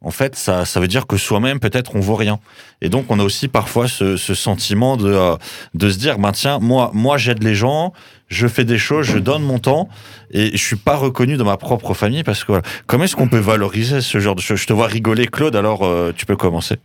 [0.02, 2.40] en fait, ça, ça veut dire que soi-même, peut-être, on vaut rien.
[2.82, 5.36] Et donc, on a aussi parfois ce, sentiment de, euh,
[5.74, 7.92] de se dire, ben tiens, moi, moi, j'aide les gens,
[8.28, 9.90] je fais des choses, je donne mon temps,
[10.32, 13.40] et je suis pas reconnu dans ma propre famille parce que comment est-ce qu'on peut
[13.40, 14.60] valoriser ce genre de choses?
[14.60, 15.56] Je te vois rigoler, Claude.
[15.56, 16.76] Alors, euh, tu peux commencer.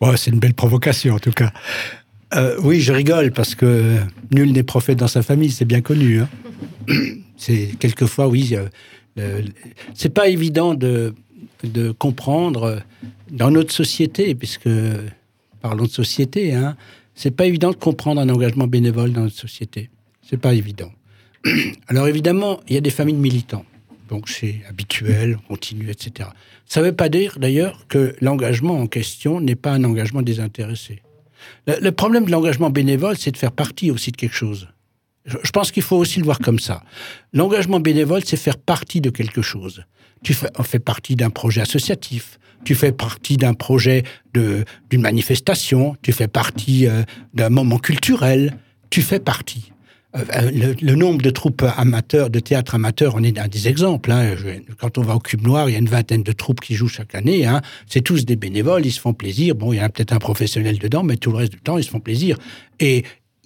[0.00, 1.52] Ouais, c'est une belle provocation, en tout cas.
[2.34, 3.98] Euh, oui, je rigole parce que
[4.32, 6.20] nul n'est prophète dans sa famille, c'est bien connu.
[6.20, 6.28] Hein.
[7.36, 8.56] c'est quelquefois, oui.
[9.94, 11.14] C'est pas évident de
[11.62, 12.82] de comprendre
[13.30, 14.68] dans notre société, puisque
[15.60, 16.76] parlons de société, hein,
[17.14, 19.90] c'est pas évident de comprendre un engagement bénévole dans notre société.
[20.22, 20.90] C'est pas évident.
[21.88, 23.64] Alors évidemment, il y a des familles de militants,
[24.08, 26.30] donc c'est habituel, continu, etc.
[26.66, 31.02] Ça ne veut pas dire d'ailleurs que l'engagement en question n'est pas un engagement désintéressé.
[31.66, 34.68] Le, le problème de l'engagement bénévole, c'est de faire partie aussi de quelque chose.
[35.26, 36.82] Je pense qu'il faut aussi le voir comme ça.
[37.32, 39.84] L'engagement bénévole, c'est faire partie de quelque chose
[40.24, 44.02] tu fais, fais partie d'un projet associatif, tu fais partie d'un projet
[44.34, 47.02] d'une manifestation, tu fais partie euh,
[47.34, 48.56] d'un moment culturel,
[48.90, 49.70] tu fais partie.
[50.16, 54.12] Euh, euh, le, nombre de troupes amateurs, de théâtre amateurs, on est un des exemples.
[54.12, 54.34] Hein.
[54.78, 56.88] Quand on va au Cube Noir, il y a une vingtaine de troupes qui jouent
[56.88, 57.46] chaque année.
[57.46, 57.62] Hein.
[57.88, 59.54] C'est tous des bénévoles, ils se font plaisir.
[59.54, 61.84] Bon, il y a peut-être un professionnel dedans, mais tout le reste du temps, ils
[61.84, 62.38] se font plaisir.
[62.80, 63.04] Et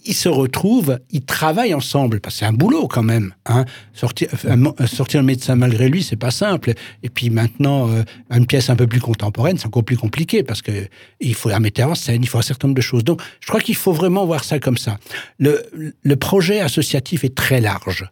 [0.09, 3.35] ils se retrouvent, ils travaillent ensemble, parce que c'est un boulot quand même.
[3.45, 3.67] Hein.
[3.93, 6.73] Sortir, le médecin malgré lui, c'est pas simple.
[7.03, 10.63] Et puis maintenant, euh, une pièce un peu plus contemporaine, c'est encore plus compliqué, parce
[10.63, 10.89] que
[11.21, 13.05] il faut un metteur en scène, il faut un certain nombre de choses.
[13.05, 14.99] Donc, je crois qu'il faut vraiment voir ça comme ça.
[15.39, 18.11] Le projet associatif est très large.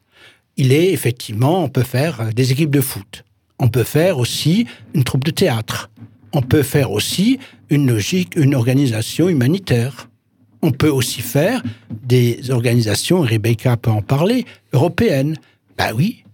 [0.59, 3.25] Il est effectivement, on peut faire des équipes de foot.
[3.59, 5.91] On peut faire aussi une troupe de théâtre.
[6.35, 7.39] On peut faire aussi
[7.71, 10.09] une logique, une organisation humanitaire
[10.67, 15.37] on peut aussi faire des organisations, Rebecca peut en parler, européennes.
[15.79, 16.25] Ben oui,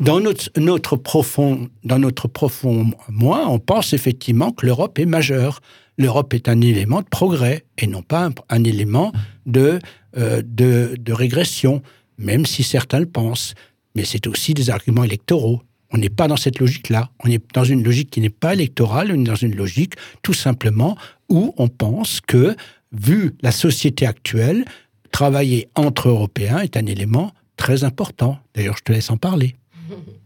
[0.00, 5.60] dans notre, profond, dans notre profond moi, on pense effectivement que l'Europe est majeure.
[5.98, 9.12] L'Europe est un élément de progrès et non pas un, élément
[9.44, 9.78] de,
[10.16, 11.82] euh, de, de régression,
[12.16, 13.54] même si certains le pensent.
[13.94, 15.60] Mais c'est aussi des arguments électoraux.
[15.90, 17.10] On n'est pas dans cette logique-là.
[17.22, 20.32] On est dans une logique qui n'est pas électorale, on est dans une logique tout
[20.32, 20.96] simplement
[21.28, 22.56] où on pense que
[22.92, 24.64] vu la société actuelle,
[25.10, 28.38] travailler entre Européens est un élément très important.
[28.54, 29.56] D'ailleurs, je te laisse en parler.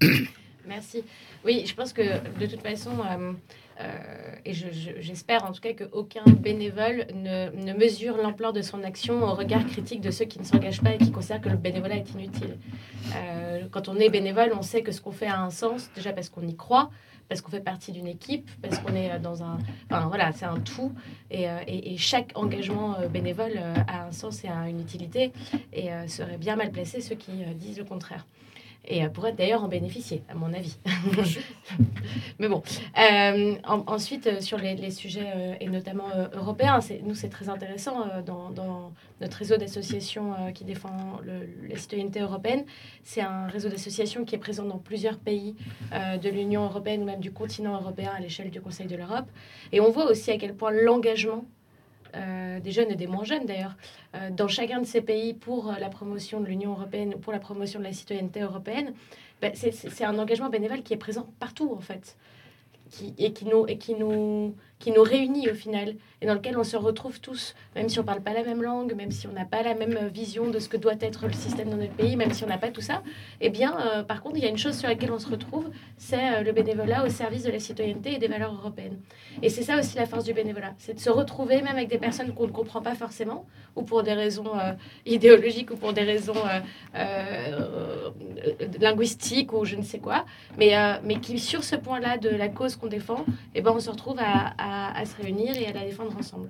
[0.67, 1.03] Merci.
[1.45, 2.03] Oui, je pense que
[2.41, 3.33] de toute façon, euh,
[4.45, 9.35] et j'espère en tout cas qu'aucun bénévole ne, ne mesure l'ampleur de son action au
[9.35, 12.11] regard critique de ceux qui ne s'engagent pas et qui considèrent que le bénévolat est
[12.11, 12.57] inutile.
[13.71, 16.31] quand on est bénévole, on sait que ce qu'on fait a un sens, déjà parce
[16.31, 16.91] qu'on y croit,
[17.29, 19.59] parce qu'on fait partie d'une équipe, parce qu'on est dans un...
[19.91, 20.93] Enfin voilà, c'est un tout.
[21.31, 23.59] Et, et, chaque engagement bénévole
[23.89, 25.33] a un sens et a une utilité.
[25.73, 28.25] Et serait bien mal placé ceux qui disent le contraire
[28.87, 30.77] et euh, pourrait d'ailleurs en bénéficier, à mon avis.
[32.39, 32.63] Mais bon.
[32.99, 39.39] Euh, ensuite, euh, sur les, sujets, et notamment européens, nous, c'est très intéressant dans, notre
[39.39, 41.21] réseau d'associations qui défend
[41.69, 42.65] la citoyenneté européenne.
[43.03, 45.57] C'est un réseau d'associations qui est présent dans plusieurs pays
[45.93, 49.27] de l'Union européenne ou même du continent européen à l'échelle du Conseil de l'Europe.
[49.73, 51.45] Et on voit aussi à quel point l'engagement
[52.17, 53.77] euh, des jeunes et des moins jeunes d'ailleurs,
[54.15, 57.39] euh, dans chacun de ces pays pour la promotion de l'Union européenne ou pour la
[57.39, 58.95] promotion de la citoyenneté européenne,
[59.41, 62.17] ben, c'est un engagement bénévole qui est présent partout en fait
[62.91, 66.57] qui, et, qui nous, et qui, nous, qui nous réunit au final, et dans lequel
[66.57, 69.27] on se retrouve tous, même si on ne parle pas la même langue, même si
[69.27, 71.93] on n'a pas la même vision de ce que doit être le système dans notre
[71.93, 73.03] pays, même si on n'a pas tout ça,
[73.43, 75.69] eh bien, euh, par contre, il y a une chose sur laquelle on se retrouve,
[75.99, 78.99] c'est euh, le bénévolat au service de la citoyenneté et des valeurs européennes.
[79.43, 81.99] Et c'est ça aussi la force du bénévolat, c'est de se retrouver même avec des
[81.99, 84.73] personnes qu'on ne comprend pas forcément, ou pour des raisons euh,
[85.05, 86.35] idéologiques, ou pour des raisons
[88.81, 90.25] linguistiques, ou je ne sais quoi,
[90.57, 90.75] mais,
[91.05, 93.25] mais qui, sur ce point-là de la cause qu'on défend,
[93.55, 96.49] eh ben, on se retrouve à, à, se réunir et à la défendre ensemble.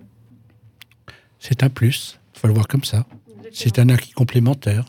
[1.39, 3.07] C'est un plus, il faut le voir comme ça.
[3.53, 4.85] C'est un acquis complémentaire.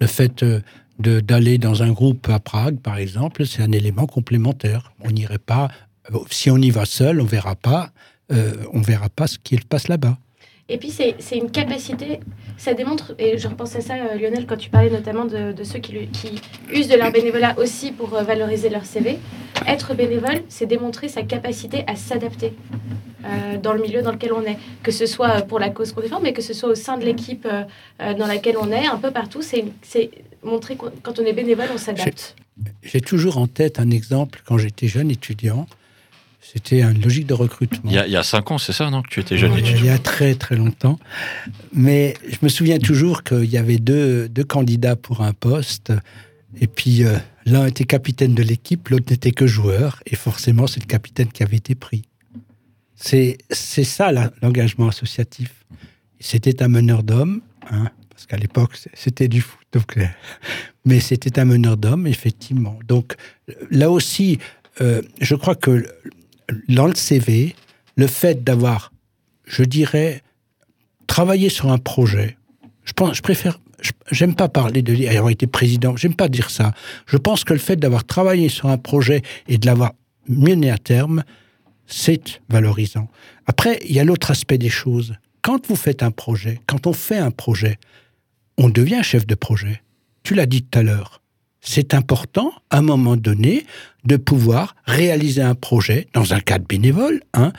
[0.00, 0.60] Le fait euh,
[0.98, 4.92] de d'aller dans un groupe à Prague, par exemple, c'est un élément complémentaire.
[5.00, 5.68] On n'irait pas,
[6.12, 7.90] euh, si on y va seul, on verra pas,
[8.32, 10.18] euh, on verra pas ce qui se passe là-bas.
[10.68, 12.18] Et puis, c'est une capacité,
[12.56, 15.78] ça démontre, et je repensais à ça, euh, Lionel, quand tu parlais notamment de, ceux
[15.78, 16.40] qui, qui,
[16.72, 19.20] usent de leur bénévolat aussi pour euh, valoriser leur CV.
[19.68, 22.52] Être bénévole, c'est démontrer sa capacité à s'adapter
[23.26, 26.00] euh, dans le milieu dans lequel on est, que ce soit pour la cause qu'on
[26.00, 27.46] défend, mais que ce soit au sein de l'équipe
[27.98, 29.42] dans laquelle on est, un peu partout.
[29.42, 29.64] C'est
[30.42, 32.36] montrer que quand on est bénévole, on s'adapte.
[32.82, 35.66] J'ai toujours en tête un exemple quand j'étais jeune étudiant.
[36.40, 37.90] C'était une logique de recrutement.
[37.90, 39.90] Il y a, cinq ans, c'est ça, non Que tu étais jeune étudiant Il y
[39.90, 40.98] a très très longtemps.
[41.72, 45.92] Mais je me souviens toujours qu'il y avait deux, deux, candidats pour un poste.
[46.60, 50.00] Et puis euh, l'un était capitaine de l'équipe, l'autre n'était que joueur.
[50.06, 52.04] Et forcément, c'est le capitaine qui avait été pris.
[52.96, 53.36] C'est
[53.84, 54.10] ça
[54.42, 55.64] l'engagement associatif.
[56.18, 59.60] C'était un meneur d'hommes, hein, parce qu'à l'époque, c'était du foot.
[59.72, 60.06] Donc, euh,
[60.86, 62.78] mais c'était un meneur d'hommes, effectivement.
[62.88, 63.14] Donc
[63.70, 64.38] là aussi,
[64.80, 65.86] euh, je crois que
[66.68, 67.54] dans le CV,
[67.96, 68.92] le fait d'avoir,
[69.46, 70.22] je dirais,
[71.06, 72.38] travaillé sur un projet,
[72.84, 73.60] je, pense, je préfère,
[74.10, 76.72] j'aime pas parler de avoir été président, j'aime pas dire ça.
[77.06, 79.92] Je pense que le fait d'avoir travaillé sur un projet et de l'avoir
[80.28, 81.22] mené à terme,
[81.86, 83.08] c'est valorisant.
[83.46, 85.14] Après, il y a l'autre aspect des choses.
[85.42, 87.78] Quand vous faites un projet, quand on fait un projet,
[88.58, 89.82] on devient chef de projet.
[90.22, 91.20] Tu l'as dit tout à l'heure
[91.66, 93.66] c'est important, à un moment donné,
[94.04, 97.52] de pouvoir réaliser un projet dans un cadre bénévole, hein,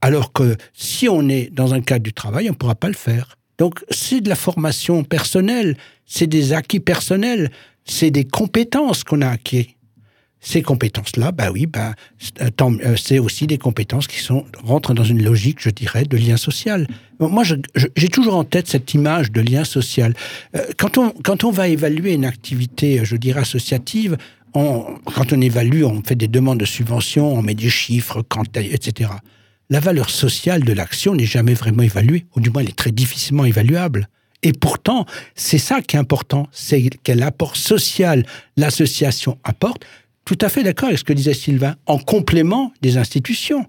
[0.00, 2.94] alors que si on est dans un cadre du travail, on ne pourra pas le
[2.94, 3.36] faire.
[3.58, 7.50] Donc c'est de la formation personnelle, c'est des acquis personnels,
[7.84, 9.76] c'est des compétences qu'on a acquis.
[10.42, 11.94] Ces compétences-là, bah oui, bah,
[12.40, 16.38] euh, c'est aussi des compétences qui sont, rentrent dans une logique, je dirais, de lien
[16.38, 16.86] social.
[17.18, 20.14] Moi, j'ai toujours en tête cette image de lien social.
[20.56, 24.16] Euh, quand on, quand on va évaluer une activité, je dirais, associative,
[24.52, 28.24] quand on évalue, on fait des demandes de subventions, on met des chiffres,
[28.56, 29.10] etc.
[29.68, 32.90] La valeur sociale de l'action n'est jamais vraiment évaluée, ou du moins elle est très
[32.90, 34.08] difficilement évaluable.
[34.42, 38.24] Et pourtant, c'est ça qui est important, c'est quel apport social
[38.56, 39.84] l'association apporte
[40.30, 43.66] tout à fait d'accord avec ce que disait Sylvain, en complément des institutions.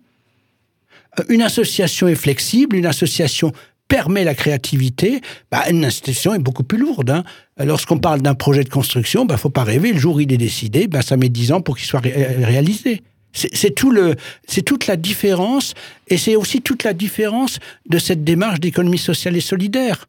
[1.19, 3.51] Euh, une association est flexible, une association
[3.87, 7.09] permet la créativité, bah, une institution est beaucoup plus lourde.
[7.09, 7.23] Hein.
[7.57, 10.19] Lorsqu'on parle d'un projet de construction, il bah, ne faut pas rêver, le jour où
[10.19, 13.01] il est décidé, bah, ça met dix ans pour qu'il soit euh, réalisé.
[13.33, 15.73] C'est tout le, c'est toute la différence,
[16.09, 17.57] et c'est aussi toute la différence
[17.89, 20.05] de cette démarche d'économie sociale et solidaire.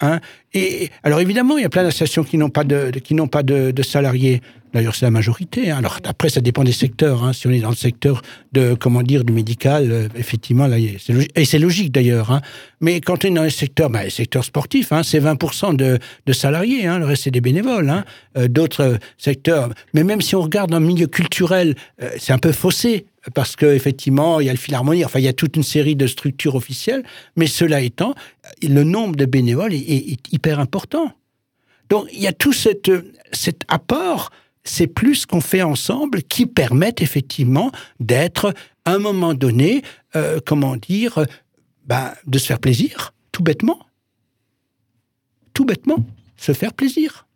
[0.00, 0.20] Hein.
[0.52, 4.42] Et alors évidemment, il y a plein d'associations qui n'ont pas de, salariés.
[4.72, 5.70] D'ailleurs, c'est la majorité.
[5.70, 5.78] Hein.
[5.78, 7.24] Alors après, ça dépend des secteurs.
[7.24, 7.32] Hein.
[7.32, 11.44] Si on est dans le secteur de comment dire du médical, euh, effectivement, là, et
[11.44, 12.30] c'est logique d'ailleurs.
[12.30, 12.40] Hein.
[12.80, 16.32] Mais quand on est dans le secteur, bah, le secteur sportif, c'est 20% de, de,
[16.32, 16.84] salariés.
[16.84, 18.04] Le reste c'est des bénévoles.
[18.36, 22.38] Euh, d'autres secteurs, mais même si on regarde dans le milieu culturel, euh, c'est un
[22.38, 25.62] peu faussé parce qu'effectivement, il y a le Philharmonie, enfin, il y a toute une
[25.62, 27.02] série de structures officielles,
[27.34, 28.14] mais cela étant,
[28.62, 31.12] le nombre de bénévoles est, hyper important.
[31.88, 32.90] Donc, il y a tout cet
[33.68, 34.30] apport,
[34.68, 38.54] c'est plus qu'on fait ensemble qui permettent effectivement d'être
[38.84, 39.82] à un moment donné,
[40.14, 41.24] euh, comment dire,
[41.86, 43.78] bah, de se faire plaisir, tout bêtement.
[45.54, 46.04] Tout bêtement,
[46.36, 47.26] se faire plaisir.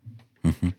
[0.45, 0.73] Mhm.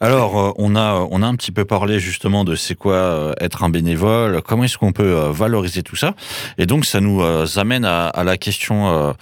[0.00, 3.32] Alors, euh, on, a, on a un petit peu parlé justement de c'est quoi euh,
[3.40, 6.14] être un bénévole, comment est-ce qu'on peut euh, valoriser tout ça.
[6.58, 7.22] Et donc, ça nous
[7.56, 9.14] amène à, la question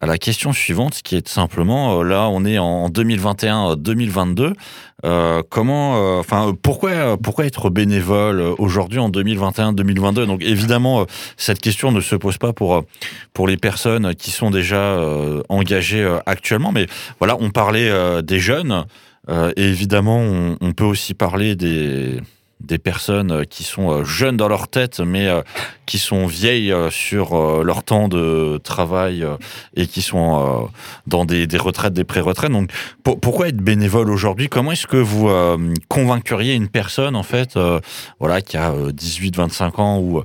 [0.00, 4.54] à la question suivante, qui est simplement, là, on est en 2021-2022.
[5.48, 12.16] Comment, enfin, pourquoi, pourquoi être bénévole aujourd'hui en 2021-2022 Donc, évidemment, cette question ne se
[12.16, 12.84] pose pas pour
[13.32, 14.98] pour les personnes qui sont déjà
[15.48, 16.86] engagées actuellement, mais
[17.18, 17.90] voilà, on parlait
[18.22, 18.84] des jeunes.
[19.28, 20.18] Euh, et évidemment,
[20.60, 22.16] on, peut aussi parler des,
[22.66, 25.42] des personnes qui sont euh, jeunes dans leur tête, mais euh,
[25.86, 29.26] qui sont vieilles sur leur temps de travail
[29.76, 30.70] et qui sont
[31.06, 32.52] dans des, retraites, des pré-retraites.
[32.52, 32.70] Donc,
[33.02, 34.48] pourquoi être bénévole aujourd'hui?
[34.48, 35.28] Comment est-ce que vous
[35.88, 37.58] convaincuriez une personne, en fait,
[38.20, 40.22] voilà, qui a 18, 25 ans ou,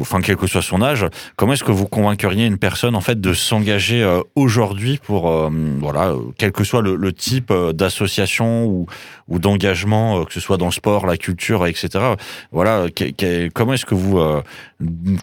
[0.00, 3.20] enfin, quel que soit son âge, comment est-ce que vous convaincuriez une personne, en fait,
[3.20, 8.86] de s'engager aujourd'hui pour, voilà, quel que soit le, le type d'association ou,
[9.26, 12.14] ou d'engagement, que ce soit dans le sport, la culture, etc etc.
[12.52, 12.86] Voilà,
[13.54, 14.42] comment est-ce que vous euh,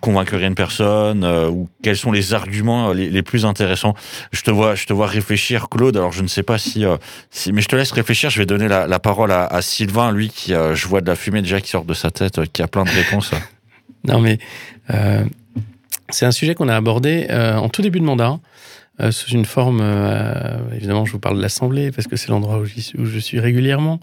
[0.02, 3.96] convaincrez une personne euh, ou quels sont les arguments euh, les, plus intéressants?
[4.32, 5.98] Je te vois, je te vois réfléchir, Claude.
[5.98, 6.86] Alors je ne sais pas si,
[7.30, 8.30] si mais je te laisse réfléchir.
[8.30, 11.62] Je vais donner la, parole à, Sylvain, lui qui, je vois de la fumée déjà
[11.62, 13.32] qui sort de sa tête, qui a plein de réponses.
[14.06, 14.40] non mais
[16.10, 18.40] c'est un sujet qu'on a abordé en tout début de mandat.
[19.02, 22.60] Euh, sous une forme, euh, évidemment, je vous parle de l'Assemblée parce que c'est l'endroit
[22.60, 24.00] où, je suis régulièrement.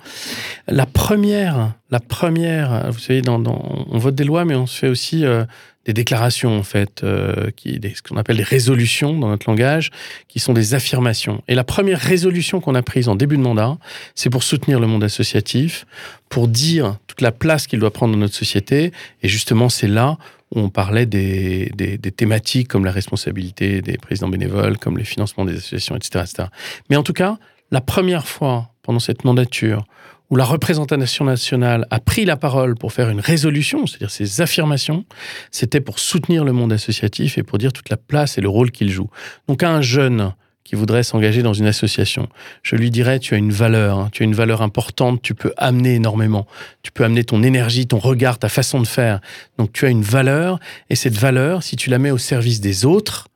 [0.69, 5.25] La première, la première, vous savez, on vote des lois, mais on se fait aussi
[5.25, 5.45] euh,
[5.87, 9.91] des déclarations, en fait, ce qu'on appelle des résolutions dans notre langage,
[10.29, 11.43] qui sont des affirmations.
[11.49, 13.79] Et la première résolution qu'on a prise en début de mandat,
[14.15, 15.87] c'est pour soutenir le monde associatif,
[16.29, 18.93] pour dire toute la place qu'il doit prendre dans notre société.
[19.23, 20.19] Et justement, c'est là
[20.55, 21.71] on parlait des,
[22.17, 26.49] thématiques comme la responsabilité des présidents bénévoles, comme les financements des associations, etc., etc.
[26.91, 27.39] Mais en tout cas,
[27.71, 29.85] la première fois pendant cette mandature
[30.31, 35.05] où la représentation nationale a pris la parole pour faire une résolution, c'est-à-dire ses affirmations,
[35.51, 38.71] c'était pour soutenir le monde associatif et pour dire toute la place et le rôle
[38.71, 39.11] qu'il joue.
[39.47, 40.33] Donc un jeune
[40.65, 42.29] qui voudrait s'engager dans une association,
[42.63, 45.53] je lui dirais, tu as une valeur, hein, tu as une valeur importante, tu peux
[45.57, 46.47] amener énormément,
[46.83, 49.21] tu peux amener ton énergie, ton regard, ta façon de faire.
[49.59, 52.85] Donc tu as une valeur, et cette valeur, si tu la mets au service des
[52.85, 53.29] autres,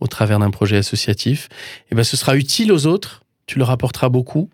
[0.00, 1.48] au travers d'un projet associatif,
[1.90, 4.50] eh ben, ce sera utile aux autres, tu leur apporteras beaucoup,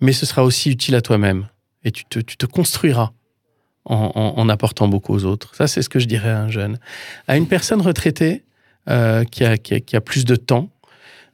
[0.00, 1.48] mais ce sera aussi utile à toi-même,
[1.84, 3.12] et tu te, construiras.
[3.88, 5.54] En, apportant beaucoup aux autres.
[5.54, 6.80] Ça, c'est ce que je dirais à un jeune.
[7.28, 8.42] À une personne retraitée
[8.88, 10.70] euh, qui a plus de temps,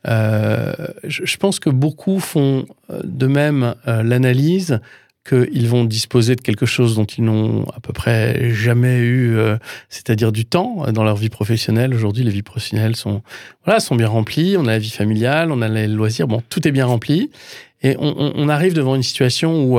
[0.09, 0.73] euh,
[1.05, 4.81] je, pense que beaucoup font euh, de même euh, l'analyse
[5.25, 9.37] qu'ils vont disposer de quelque chose dont ils n'ont à peu près jamais eu,
[9.89, 11.95] c'est-à-dire du temps dans leur vie professionnelle.
[11.95, 13.23] Aujourd'hui, les vies professionnelles sont,
[13.65, 14.57] voilà, sont bien remplies.
[14.59, 16.27] On a la vie familiale, on a les loisirs.
[16.27, 17.31] Bon, tout est bien rempli.
[17.85, 19.79] Et on, on arrive devant une situation où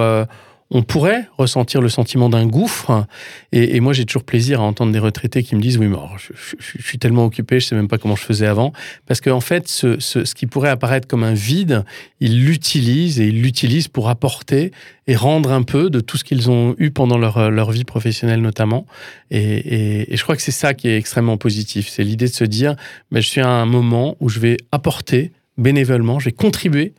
[0.70, 3.06] on pourrait ressentir le sentiment d'un gouffre.
[3.52, 6.82] Et, moi, j'ai toujours plaisir à entendre des retraités qui me disent Oui, mais je,
[6.82, 8.74] suis tellement occupé, je sais même pas comment je faisais avant.
[9.06, 11.86] Parce qu'en fait, ce, qui pourrait apparaître comme un vide,
[12.20, 14.72] ils l'utilisent et ils l'utilisent pour apporter
[15.06, 18.86] et rendre un peu de tout ce qu'ils ont eu pendant leur, vie professionnelle, notamment.
[19.30, 21.88] Et, je crois que c'est ça qui est extrêmement positif.
[21.88, 22.76] C'est l'idée de se dire
[23.12, 26.94] mais Je suis à un moment où je vais apporter bénévolement, je vais contribuer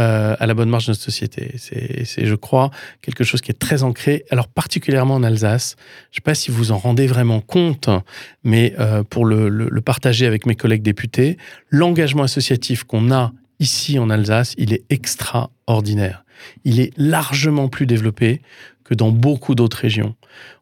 [0.00, 1.54] euh, à la bonne marche de notre société.
[1.58, 2.70] C'est, je crois,
[3.02, 5.76] quelque chose qui est très ancré, alors particulièrement en Alsace.
[6.10, 7.90] Je ne sais pas si vous en rendez vraiment compte,
[8.42, 11.36] mais euh, pour le, le, partager avec mes collègues députés,
[11.68, 16.24] l'engagement associatif qu'on a ici en Alsace, il est extraordinaire.
[16.64, 18.40] Il est largement plus développé
[18.90, 20.16] que dans beaucoup d'autres régions.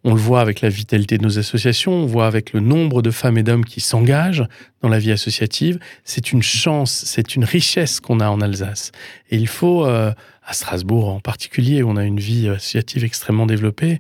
[0.04, 3.10] On le voit avec la vitalité de nos associations, on voit avec le nombre de
[3.10, 4.46] femmes et d'hommes qui s'engagent
[4.82, 5.78] dans la vie associative.
[6.04, 8.92] C'est une chance, c'est une richesse qu'on a en Alsace.
[9.30, 10.12] Et il faut, euh,
[10.44, 13.98] à Strasbourg en particulier, où on a une vie associative extrêmement développée,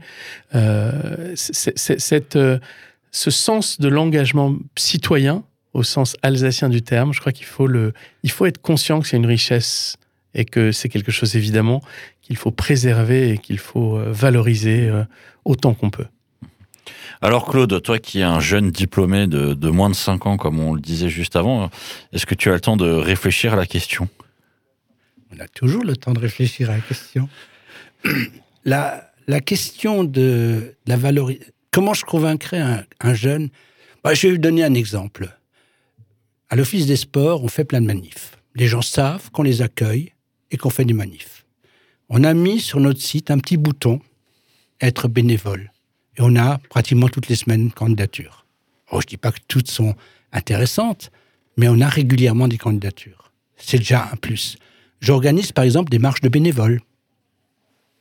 [0.54, 1.34] euh,
[2.36, 2.58] euh,
[3.10, 7.94] ce sens de l'engagement citoyen, au sens alsacien du terme, je crois qu'il faut, le,
[8.22, 9.96] il faut être conscient que c'est une richesse
[10.34, 11.80] et que c'est quelque chose évidemment
[12.28, 15.02] qu'il faut préserver et qu'il faut euh, valoriser euh,
[15.46, 16.04] autant qu'on peut.
[17.22, 20.74] Alors Claude, toi qui es un jeune diplômé de, moins de 5 ans, comme on
[20.74, 21.70] le disait juste avant,
[22.12, 24.08] est-ce que tu as le temps de réfléchir à la question?
[25.34, 27.28] On a toujours le temps de réfléchir à la question.
[28.64, 32.60] La, la question de la valorisation, comment je convaincrais
[33.00, 33.48] un, jeune?
[34.04, 35.30] Bah, Je vais lui donner un exemple.
[36.50, 38.32] À l'Office des sports, on fait plein de manifs.
[38.56, 40.12] Les gens savent qu'on les accueille
[40.50, 41.37] et qu'on fait des manifs.
[42.10, 44.00] On a mis sur notre site un petit bouton
[44.80, 45.72] être bénévole.
[46.16, 48.46] Et on a pratiquement toutes les semaines une candidature.
[48.90, 49.94] Oh, je ne dis pas que toutes sont
[50.32, 51.10] intéressantes,
[51.56, 53.30] mais on a régulièrement des candidatures.
[53.56, 54.56] C'est déjà un plus.
[55.00, 56.80] J'organise par exemple des marches de bénévoles.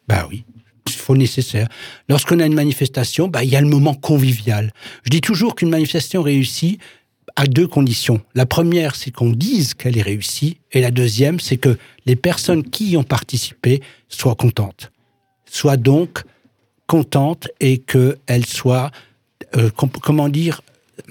[0.08, 0.46] Ben oui,
[0.86, 1.68] il faut nécessaire.
[2.08, 4.72] Lorsqu'on a une manifestation, ben, il y a le moment convivial.
[5.04, 6.80] Je dis toujours qu'une manifestation réussit
[7.38, 8.20] à deux conditions.
[8.34, 11.78] La première, c'est qu'on dise qu'elle est réussie, et la deuxième, c'est que
[12.08, 14.92] les personnes qui y ont participé soient contentes.
[15.50, 16.24] Soient donc
[16.88, 18.90] contentes et qu'elles soient,
[19.56, 20.62] euh, comment dire,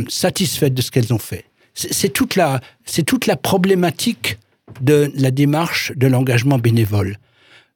[0.09, 1.45] satisfaites de ce qu'elles ont fait.
[1.75, 4.39] C'est toute la, c'est toute la problématique
[4.81, 7.19] de la démarche de l'engagement bénévole.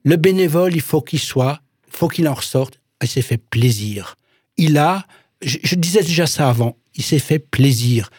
[0.03, 4.17] Le bénévole, il faut qu'il soit, faut qu'il en ressorte, il s'est fait plaisir.
[4.57, 5.07] Il a,
[5.43, 8.11] je, disais déjà ça avant, il s'est fait plaisir.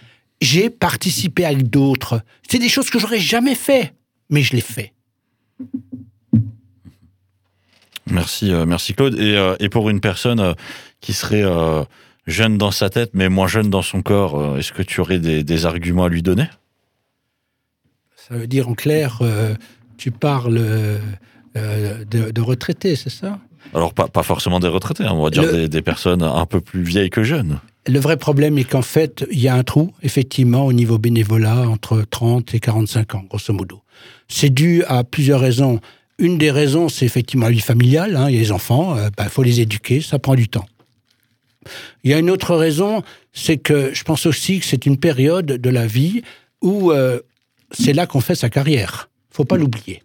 [0.42, 2.22] J'ai participé avec d'autres.
[2.50, 3.94] C'est des choses que j'aurais jamais fait,
[4.30, 4.94] mais je l'ai fait.
[8.10, 9.16] Merci, euh, merci Claude.
[9.20, 10.54] Et, euh, et, pour une personne euh,
[11.00, 11.44] qui serait
[12.28, 15.44] jeune dans sa tête, mais moins jeune dans son corps, est-ce que tu aurais des,
[15.44, 16.48] des arguments à lui donner?
[18.16, 19.20] Ça veut dire en clair,
[19.98, 20.62] tu parles
[21.56, 23.40] de, retraités, c'est ça?
[23.74, 26.84] Alors, pas, pas, forcément des retraités, hein, on va dire des, personnes un peu plus
[26.84, 27.60] vieilles que jeunes.
[27.88, 31.68] Le vrai problème est qu'en fait, il y a un trou, effectivement, au niveau bénévolat,
[31.68, 33.82] entre 30 et 45 ans, grosso modo.
[34.28, 35.80] C'est dû à plusieurs raisons.
[36.20, 38.16] Une des raisons, c'est effectivement la vie familiale.
[38.16, 40.48] Hein, il y a les enfants, il euh, bah, faut les éduquer, ça prend du
[40.48, 40.68] temps.
[42.04, 43.04] Il y a une autre raison,
[43.34, 46.24] c'est que je pense aussi que c'est une période de la vie
[46.62, 46.92] où
[47.72, 49.10] c'est là qu'on fait sa carrière.
[49.30, 50.02] Faut pas l'oublier.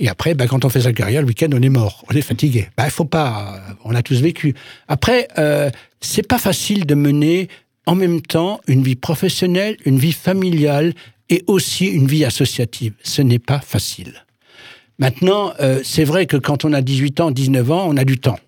[0.00, 2.22] Et après, ben, quand on fait sa carrière, le week-end, on est mort, on est
[2.22, 2.68] fatigué.
[2.76, 4.54] Ben, faut pas, on a tous vécu.
[4.88, 5.70] Après, euh,
[6.00, 7.48] c'est pas facile de mener
[7.84, 10.94] en même temps une vie professionnelle, une vie familiale
[11.28, 12.94] et aussi une vie associative.
[13.02, 14.24] Ce n'est pas facile.
[14.98, 18.18] Maintenant, euh, c'est vrai que quand on a 18 ans, 19 ans, on a du
[18.18, 18.38] temps.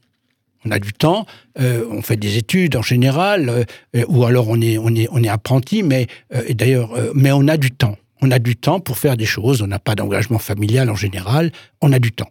[0.64, 1.26] On a du temps,
[1.60, 5.22] euh, on fait des études en général, euh, ou alors on est, on est, on
[5.22, 6.06] est apprenti, mais
[6.50, 9.66] d'ailleurs, mais on a du temps on a du temps pour faire des choses, on
[9.66, 12.30] n'a pas d'engagement familial en général, on a du temps.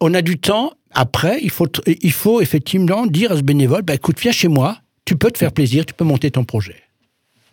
[0.00, 4.32] On a du temps, après, il faut, effectivement dire à ce bénévole, bah, écoute, viens
[4.32, 6.76] chez moi, tu peux te faire plaisir, tu peux monter ton projet.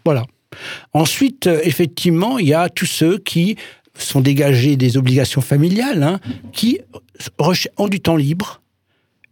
[0.05, 0.25] Voilà.
[0.93, 3.57] Ensuite, euh, effectivement, il y a tous ceux qui
[3.97, 6.19] sont dégagés des obligations familiales, hein,
[6.53, 6.79] qui
[7.77, 8.61] ont du temps libre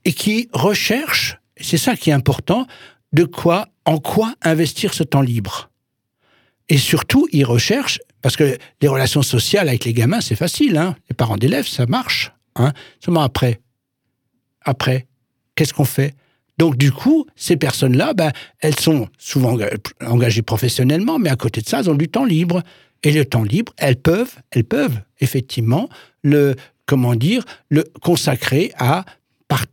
[0.06, 2.68] et qui recherchent, c'est ça qui est important,
[3.14, 5.70] de quoi, en quoi investir ce temps libre.
[6.70, 10.78] Et surtout, ils recherchent, parce que les relations sociales avec les gamins, c'est facile.
[10.78, 12.32] Hein les parents d'élèves, ça marche.
[12.56, 13.60] Hein Seulement après,
[14.62, 15.08] après,
[15.56, 16.16] qu'est-ce qu'on fait?
[16.58, 19.58] Donc du coup, ces personnes-là, ben, elles sont souvent
[20.06, 22.62] engagées professionnellement, mais à côté de ça, elles ont du temps libre.
[23.02, 25.88] Et le temps libre, elles peuvent, elles peuvent effectivement
[26.22, 26.56] le,
[26.86, 29.06] comment dire, le consacrer à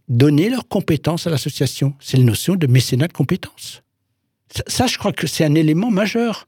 [0.08, 1.94] donner leurs compétences à l'association.
[2.00, 3.82] C'est la notion de mécénat de compétences.
[4.66, 6.46] ça je crois que c'est un élément majeur.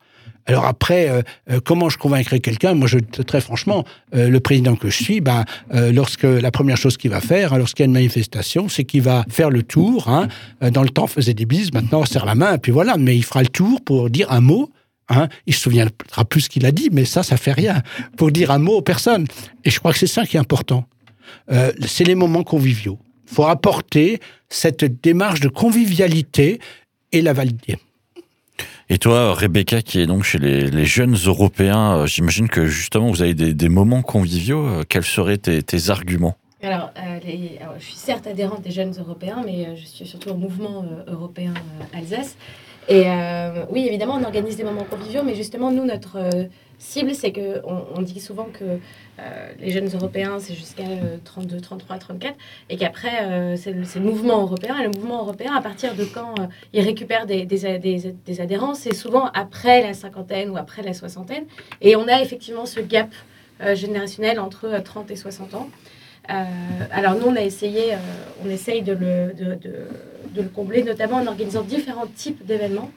[0.49, 2.73] Alors après, euh, euh, comment je convaincrai quelqu'un?
[2.73, 3.85] Moi, je très franchement,
[4.15, 7.59] euh, le président que je suis, ben, lorsque la première chose qu'il va faire, hein,
[7.59, 10.09] lorsqu'il y a une manifestation, c'est qu'il va faire le tour.
[10.09, 10.29] Hein,
[10.71, 12.97] dans le temps, faisait des bises, maintenant on serre la main, et puis voilà.
[12.97, 14.71] Mais il fera le tour pour dire un mot.
[15.11, 17.83] Hein, il se souviendra plus ce qu'il a dit, mais ça, ça fait rien.
[18.17, 19.27] Pour dire un mot aux personnes.
[19.65, 20.85] Et je crois que c'est ça qui est important.
[21.87, 22.99] c'est les moments conviviaux.
[23.31, 26.59] Il faut apporter cette démarche de convivialité
[27.13, 27.77] et la valider.
[28.91, 33.20] Et toi, Rebecca, qui est donc chez les, jeunes Européens, euh, j'imagine que justement vous
[33.20, 34.66] avez des, moments conviviaux.
[34.66, 36.36] Euh, quels seraient tes, arguments?
[36.64, 36.91] Euh, alors,
[37.78, 41.53] je suis certes adhérente des jeunes européens, mais je suis surtout au mouvement européen
[41.93, 42.36] Alsace.
[42.89, 43.05] Et
[43.70, 46.18] oui, évidemment, on organise des moments conviviaux, mais justement, nous, notre
[46.79, 48.64] cible, c'est que on, dit souvent que
[49.18, 50.85] euh, les jeunes européens, c'est jusqu'à
[51.24, 52.35] 32, 33, 34,
[52.70, 54.79] et qu'après, euh, c'est le, mouvement européen.
[54.79, 58.74] Et le mouvement européen, à partir de quand euh, il récupère des, des, des, adhérents,
[58.74, 61.45] c'est souvent après la cinquantaine ou après la soixantaine.
[61.81, 63.11] Et on a effectivement ce gap
[63.74, 65.68] générationnel entre 30 et 60 ans.
[66.29, 67.97] alors nous, on a essayé,
[68.47, 69.89] on essaye de le, de, de,
[70.33, 72.93] de le combler, notamment en organisant différents types d'événements.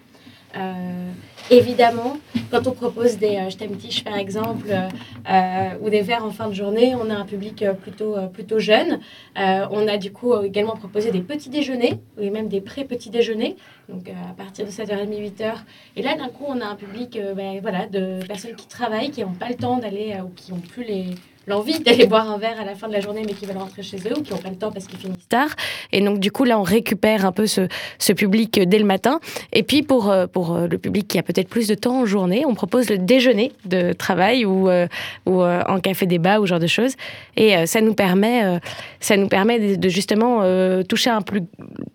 [0.56, 1.12] Euh,
[1.50, 2.18] évidemment,
[2.50, 6.94] quand on propose des euh, par exemple, euh, ou des verres en fin de journée,
[6.96, 9.00] on a un public plutôt, plutôt jeune.
[9.36, 13.56] on a du coup également proposé des petits déjeuners, ou même des pré-petits déjeuners.
[13.90, 15.54] donc à partir de 7h30, 8h.
[15.96, 19.22] Et là, d'un coup, on a un public ben, voilà, de personnes qui travaillent, qui
[19.22, 21.06] n'ont pas le temps d'aller, ou qui n'ont plus les
[21.52, 23.84] l'envie d'aller boire un verre à la fin de la journée, mais qui veulent rentrer
[23.84, 25.50] chez eux ou qui n'ont pas le temps parce qu'ils finissent tard.
[25.92, 27.68] Et donc, du coup, là, on récupère un peu ce,
[28.00, 29.20] ce public dès le matin.
[29.52, 32.06] Et puis, pour, euh, pour euh, le public qui a peut-être plus de temps en
[32.06, 34.88] journée, on propose le déjeuner de travail ou, euh,
[35.26, 36.96] ou en café débat ou genre de choses.
[37.36, 38.60] Et ça nous permet,
[39.00, 40.42] ça nous permet de, justement
[40.84, 41.42] toucher un, plus,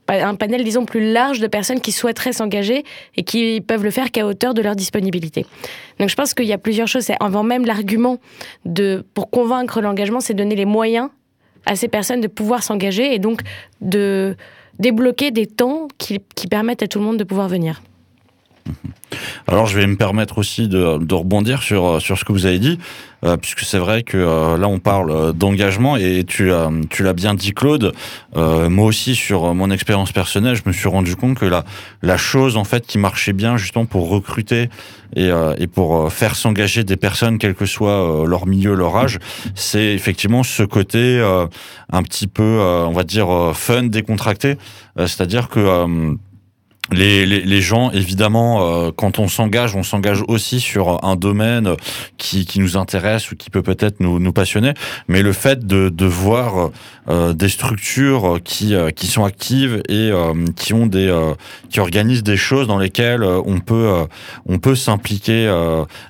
[0.09, 2.85] un panel, disons, plus large de personnes qui souhaiteraient s'engager
[3.17, 5.47] et qui peuvent le faire qu'à hauteur de leur disponibilité.
[5.99, 7.05] Donc, je pense qu'il y a plusieurs choses.
[7.05, 8.19] C'est avant même l'argument
[8.65, 11.11] de pour convaincre l'engagement, c'est donner les moyens
[11.65, 13.41] à ces personnes de pouvoir s'engager et donc
[13.81, 14.37] de
[14.79, 17.83] débloquer des temps qui, permettent à tout le monde de pouvoir venir.
[19.47, 22.79] Alors je vais me permettre aussi de, rebondir sur, sur ce que vous avez dit,
[23.25, 26.51] euh, puisque c'est vrai que euh, là on parle euh, d'engagement et tu,
[26.91, 27.93] tu l'as bien dit Claude,
[28.35, 31.65] moi aussi sur mon expérience personnelle, je me suis rendu compte que la,
[32.03, 34.69] la chose en fait qui marchait bien justement pour recruter
[35.15, 39.19] et, et pour faire s'engager des personnes, quel que soit leur milieu, leur âge,
[39.55, 41.21] c'est effectivement ce côté
[41.91, 44.57] un petit peu, on va dire, fun, décontracté,
[44.99, 46.17] c'est-à-dire que
[46.93, 51.75] les, les, les, gens, évidemment, euh, quand on s'engage, on s'engage aussi sur un domaine
[52.17, 54.73] qui, qui nous intéresse ou qui peut peut-être nous, nous passionner.
[55.09, 56.71] Mais le fait de, de voir
[57.09, 60.11] euh, des structures qui, euh, qui sont actives et
[60.57, 61.07] qui ont des
[61.71, 64.07] qui organisent des choses dans lesquelles on peut
[64.47, 65.49] on peut s'impliquer,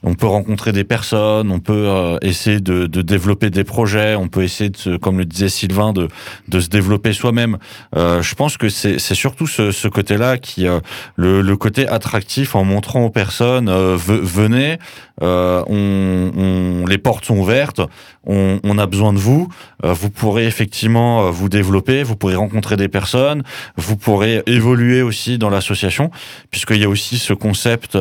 [0.02, 4.42] on peut rencontrer des personnes, on peut essayer de, de développer des projets, on peut
[4.42, 6.08] essayer de, comme le disait Sylvain, de,
[6.48, 7.58] de se développer soi-même.
[7.94, 10.80] je pense que c'est surtout ce, ce côté-là qui euh,
[11.16, 14.78] le, côté attractif en montrant aux personnes euh, venez,
[15.22, 17.80] euh, on, les portes sont ouvertes,
[18.28, 19.48] on, a besoin de vous,
[19.84, 23.44] vous pourrez effectivement vous développer, vous pourrez rencontrer des personnes,
[23.76, 26.10] vous pourrez évoluer aussi dans l'association,
[26.50, 27.96] puisqu'il y a aussi ce concept.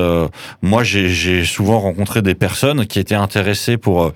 [0.64, 4.12] moi, j'ai souvent rencontré des personnes qui étaient intéressées pour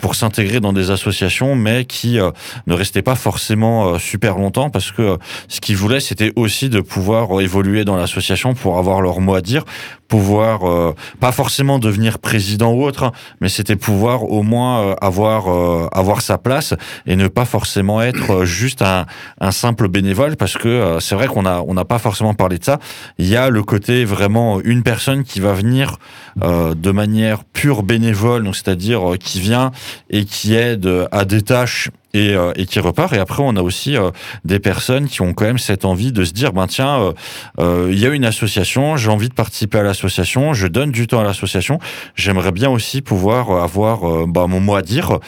[0.00, 2.18] pour s'intégrer dans des associations, mais qui
[2.66, 5.18] ne restaient pas forcément super longtemps parce que
[5.48, 9.40] ce qu'ils voulaient, c'était aussi de pouvoir évoluer dans l'association pour avoir leur mot à
[9.40, 9.64] dire,
[10.08, 14.94] pouvoir euh, pas forcément devenir président ou autre, hein, mais c'était pouvoir au moins euh,
[15.00, 16.74] avoir euh, avoir sa place
[17.06, 19.06] et ne pas forcément être juste un,
[19.40, 22.64] un simple bénévole parce que c'est vrai qu'on a on n'a pas forcément parlé de
[22.64, 22.78] ça.
[23.18, 25.98] Il y a le côté vraiment une personne qui va venir
[26.36, 29.70] de manière pure bénévole, donc c'est-à-dire qui vient
[30.10, 33.12] et qui aide à des tâches et, euh, et, qui repart.
[33.12, 34.10] Et après, on a aussi euh,
[34.44, 37.12] des personnes qui ont quand même cette envie de se dire, ben tiens,
[37.58, 41.06] euh, il y a une association, j'ai envie de participer à l'association, je donne du
[41.06, 41.78] temps à l'association,
[42.14, 45.18] j'aimerais bien aussi pouvoir avoir ben, mon mot à dire.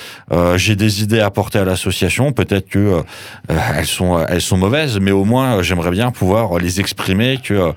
[0.55, 3.03] j'ai des idées à apporter à l'association, peut-être que
[3.49, 7.73] elles sont elles sont mauvaises, mais au moins j'aimerais bien pouvoir les exprimer, que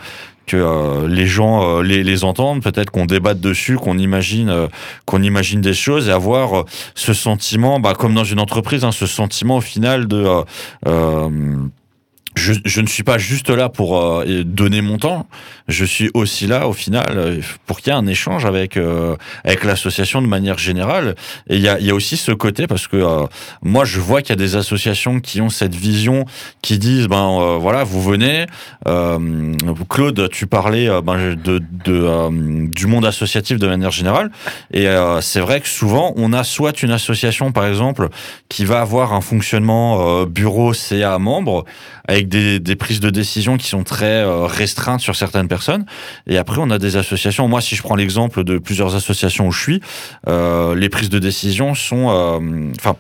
[0.50, 4.68] que euh, les gens euh, les, les, entendent, peut-être qu'on débatte dessus, qu'on imagine euh,
[5.06, 9.06] qu'on imagine des choses et avoir ce sentiment, bah, comme dans une entreprise, hein, ce
[9.06, 10.26] sentiment au final de
[12.40, 15.28] je, je, ne suis pas juste là pour euh, donner mon temps.
[15.68, 19.16] Je suis aussi là, au final, euh, pour qu'il y ait un échange avec euh,
[19.44, 21.16] avec l'association de manière générale.
[21.50, 23.28] Et il y a, y a aussi ce côté parce que
[23.62, 26.26] moi, je vois qu'il y a des associations qui ont cette vision,
[26.62, 28.46] qui disent ben voilà, vous venez.
[29.90, 34.32] Claude, tu parlais ben, de, de du monde associatif de manière générale.
[34.74, 34.88] Et
[35.22, 38.10] c'est vrai que souvent, on a soit une association, par exemple,
[38.48, 41.66] qui va avoir un fonctionnement bureau CA membre
[42.08, 45.86] avec des, des, prises de décision qui sont très euh, restreintes sur certaines personnes.
[46.28, 47.48] Et après, on a des associations.
[47.48, 49.82] Moi, si je prends l'exemple de plusieurs associations où je suis,
[50.28, 52.96] euh, les prises de décision sont, euh, enfin,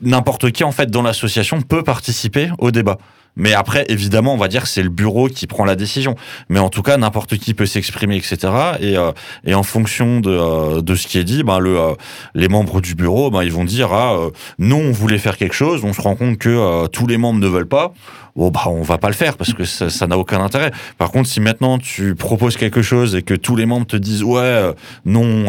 [0.00, 2.98] n'importe qui en fait dans l'association peut participer au débat.
[3.36, 6.14] Mais après, évidemment, on va dire que c'est le bureau qui prend la décision.
[6.48, 8.36] Mais en tout cas, n'importe qui peut s'exprimer, etc.
[8.80, 9.12] Et, euh,
[9.44, 11.94] et en fonction de, euh, de ce qui est dit, ben, le, euh,
[12.34, 14.18] les membres du bureau, ben, ils vont dire, ah,
[14.58, 17.48] nous, on voulait faire quelque chose, on se rend compte que tous les membres ne
[17.48, 17.92] veulent pas.
[18.36, 20.72] Bon, bah, on va pas le faire parce que ça n'a aucun intérêt.
[20.98, 24.24] Par contre, si maintenant tu proposes quelque chose et que tous les membres te disent,
[24.24, 24.72] ouais,
[25.04, 25.46] non,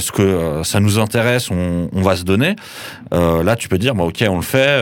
[0.00, 2.54] ce que ça nous intéresse, on, va se donner,
[3.10, 4.80] là, tu peux dire, bah, ok, on le fait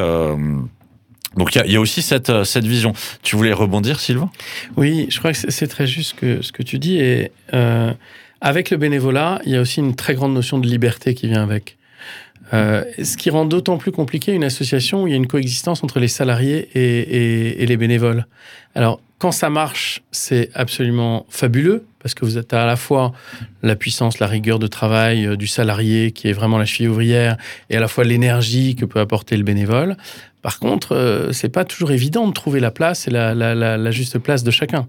[1.37, 2.93] donc il y, a aussi cette, euh, cette vision.
[3.23, 4.31] Tu voulais rebondir, Sylvain?
[4.77, 6.99] Oui, je crois que c'est très juste ce que tu dis.
[6.99, 7.93] Et euh,
[8.41, 11.43] avec le bénévolat, il y a aussi une très grande notion de liberté qui vient
[11.43, 11.77] avec.
[12.53, 15.83] Euh, ce qui rend d'autant plus compliqué une association où il y a une coexistence
[15.83, 18.27] entre les salariés et, les bénévoles.
[18.75, 23.13] Alors, quand ça marche, c'est absolument fabuleux parce que vous êtes à la fois
[23.63, 27.37] la puissance, la rigueur de travail euh, du salarié qui est vraiment la cheville ouvrière,
[27.69, 29.97] et à la fois l'énergie que peut apporter le bénévole.
[30.41, 34.45] Par contre, euh, c'est pas toujours évident de trouver la place et la, juste place
[34.45, 34.87] de chacun.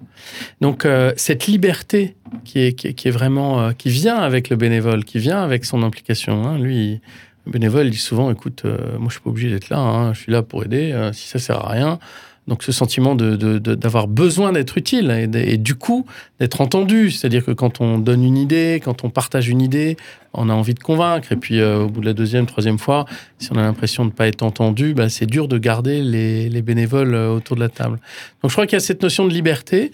[0.62, 5.66] Donc euh, cette liberté qui est, vraiment qui vient avec le bénévole, qui vient avec
[5.66, 6.46] son implication.
[6.46, 7.02] Hein, lui,
[7.48, 10.20] le bénévole dit souvent, écoute, euh, moi je suis pas obligé d'être là, hein, je
[10.20, 10.92] suis là pour aider.
[10.92, 11.98] euh, si ça sert à rien,
[12.48, 16.06] donc ce sentiment d'avoir besoin d'être utile et, du coup
[16.40, 17.12] d'être entendu.
[17.12, 19.98] C'est-à-dire que quand on donne une idée, quand on partage une idée,
[20.34, 21.34] on a envie de convaincre.
[21.34, 23.06] Et puis euh, au bout de la deuxième, troisième fois,
[23.38, 26.48] si on a l'impression de ne pas être entendu, bah, c'est dur de garder les,
[26.48, 28.00] les bénévoles autour de la table.
[28.42, 29.92] Donc je crois qu'il y a cette notion de liberté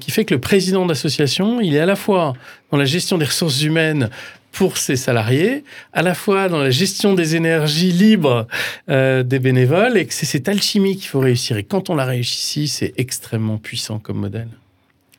[0.00, 2.34] qui fait que le président d'association, il est à la fois
[2.70, 4.10] dans la gestion des ressources humaines
[4.52, 8.46] pour ses salariés, à la fois dans la gestion des énergies libres
[8.88, 11.56] euh, des bénévoles, et que c'est cette alchimie qu'il faut réussir.
[11.56, 14.48] Et quand on la réussit, c'est extrêmement puissant comme modèle.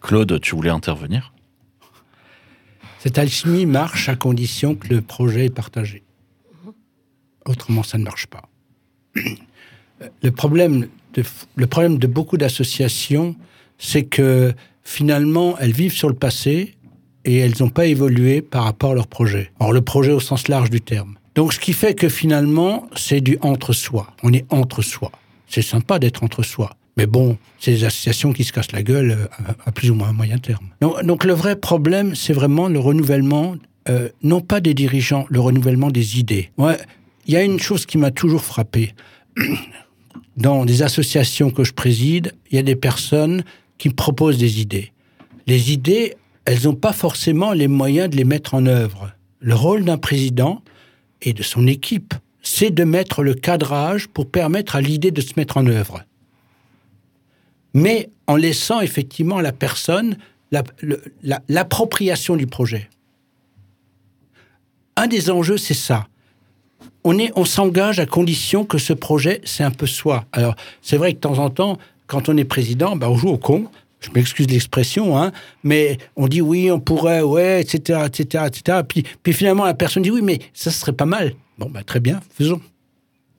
[0.01, 1.33] Claude, tu voulais intervenir?
[2.99, 6.03] Cette alchimie marche à condition que le projet est partagé.
[7.45, 8.43] Autrement, ça ne marche pas.
[10.23, 11.23] Le problème de,
[11.55, 13.35] le problème de beaucoup d'associations,
[13.77, 14.53] c'est que
[14.83, 16.77] finalement, elles vivent sur le passé
[17.25, 19.51] et elles n'ont pas évolué par rapport à leur projet.
[19.59, 21.15] Or, le projet au sens large du terme.
[21.35, 24.07] Donc, ce qui fait que finalement, c'est du entre-soi.
[24.23, 25.11] On est entre-soi.
[25.47, 26.71] C'est sympa d'être entre soi.
[26.97, 30.11] Mais bon, c'est des associations qui se cassent la gueule euh, à, plus ou moins
[30.11, 30.67] moyen terme.
[30.81, 33.55] Donc, le vrai problème, c'est vraiment le renouvellement,
[33.87, 36.51] euh, non pas des dirigeants, le renouvellement des idées.
[37.25, 38.93] Il y a une chose qui m'a toujours frappé.
[40.37, 43.43] Dans des associations que je préside, il y a des personnes
[43.77, 44.91] qui proposent des idées.
[45.47, 46.15] Les idées,
[46.49, 49.11] elles n'ont pas forcément les moyens de les mettre en œuvre.
[49.39, 50.63] Le rôle d'un président
[51.21, 55.33] et de son équipe, c'est de mettre le cadrage pour permettre à l'idée de se
[55.37, 56.01] mettre en œuvre.
[57.75, 60.17] Mais en laissant effectivement à la personne
[61.47, 62.89] l'appropriation du projet.
[64.95, 66.07] Un des enjeux, c'est ça.
[67.03, 70.25] On s'engage à condition que ce projet, c'est un peu soi.
[70.31, 71.77] Alors, c'est vrai que de temps en temps,
[72.07, 73.67] quand on est président, ben, on joue au con.
[73.99, 75.31] Je m'excuse l'expression, hein,
[75.63, 78.79] mais on dit oui, on pourrait, ouais, etc., etc., etc.
[78.87, 81.33] Puis, puis finalement, la personne dit oui, mais ça serait pas mal.
[81.57, 82.61] Bon, ben, très bien, faisons.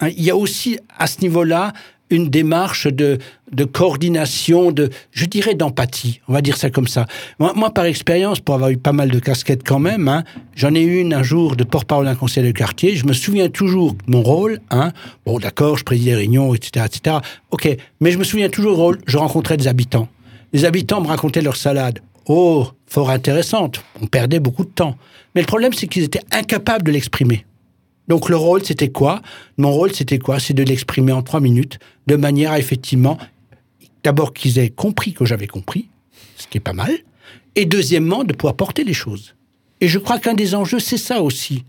[0.01, 1.73] Hein, il y a aussi à ce niveau-là
[2.11, 3.19] une démarche de,
[3.53, 7.07] de coordination, de, je dirais d'empathie, on va dire ça comme ça.
[7.39, 10.25] Moi, moi, par expérience, pour avoir eu pas mal de casquettes quand même, hein,
[10.57, 13.49] j'en ai eu une un jour de porte-parole d'un conseil de quartier, je me souviens
[13.49, 14.93] toujours de mon rôle, hein,
[15.25, 17.17] bon d'accord, je présidais les réunions, etc., etc.,
[17.53, 20.09] ok, mais je me souviens toujours du rôle, je rencontrais des habitants.
[20.53, 22.01] Les habitants me racontaient leur salade.
[22.27, 24.97] Oh, fort intéressante, on perdait beaucoup de temps.
[25.35, 27.47] Mais le problème, c'est qu'ils étaient incapables de l'exprimer.
[28.09, 29.23] Donc le rôle, c'était quoi?
[29.57, 30.41] Mon rôle, c'était quoi?
[30.41, 31.79] C'est de l'exprimer en trois minutes,
[32.09, 33.19] de manière à effectivement,
[34.03, 35.89] d'abord qu'ils aient compris que j'avais compris,
[36.37, 36.93] ce qui est pas mal,
[37.55, 39.35] et deuxièmement, de pouvoir porter les choses.
[39.81, 41.65] Et je crois qu'un des enjeux, c'est ça aussi.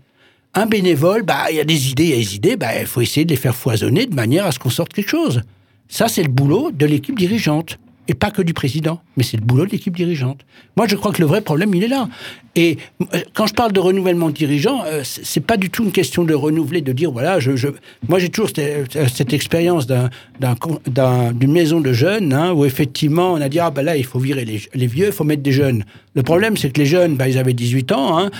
[0.54, 2.86] Un bénévole, bah, il y a des idées, il y a des idées, bah, il
[2.86, 5.42] faut essayer de les faire foisonner de manière à ce qu'on sorte quelque chose.
[5.88, 7.78] Ça, c'est le boulot de l'équipe dirigeante.
[8.08, 10.40] Et pas que du président, mais c'est le boulot de l'équipe dirigeante.
[10.76, 12.08] Moi, je crois que le vrai problème, il est là.
[12.54, 12.76] Et
[13.14, 16.24] euh, quand je parle de renouvellement de dirigeants, euh, c'est pas du tout une question
[16.24, 17.68] de renouveler, de dire voilà, je,
[18.08, 23.48] moi j'ai toujours cette, euh, expérience d'une maison de jeunes hein, où effectivement on a
[23.48, 25.84] dit ah ben là il faut virer les, vieux, il faut mettre des jeunes.
[26.14, 28.30] Le problème c'est que les jeunes, bah, ils avaient 18 ans, hein,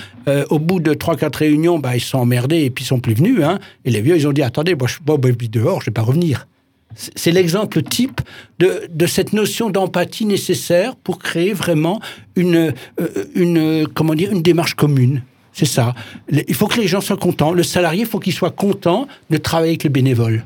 [0.51, 3.15] au bout de 3-4 réunions, bah, ils se sont emmerdés et puis ils sont plus
[3.15, 3.43] venus.
[3.43, 5.93] Hein, et les vieux ils ont dit attendez, moi je suis pas dehors, je vais
[5.93, 6.47] pas revenir.
[6.95, 8.21] C'est l'exemple type
[8.59, 12.01] de, de cette notion d'empathie nécessaire pour créer vraiment
[12.37, 15.23] une, euh, une, comment dire, une démarche commune.
[15.53, 15.95] C'est ça.
[16.31, 17.53] Il faut que les gens soient contents.
[17.53, 20.45] Le salarié, il faut qu'il soit content de travailler avec le bénévole.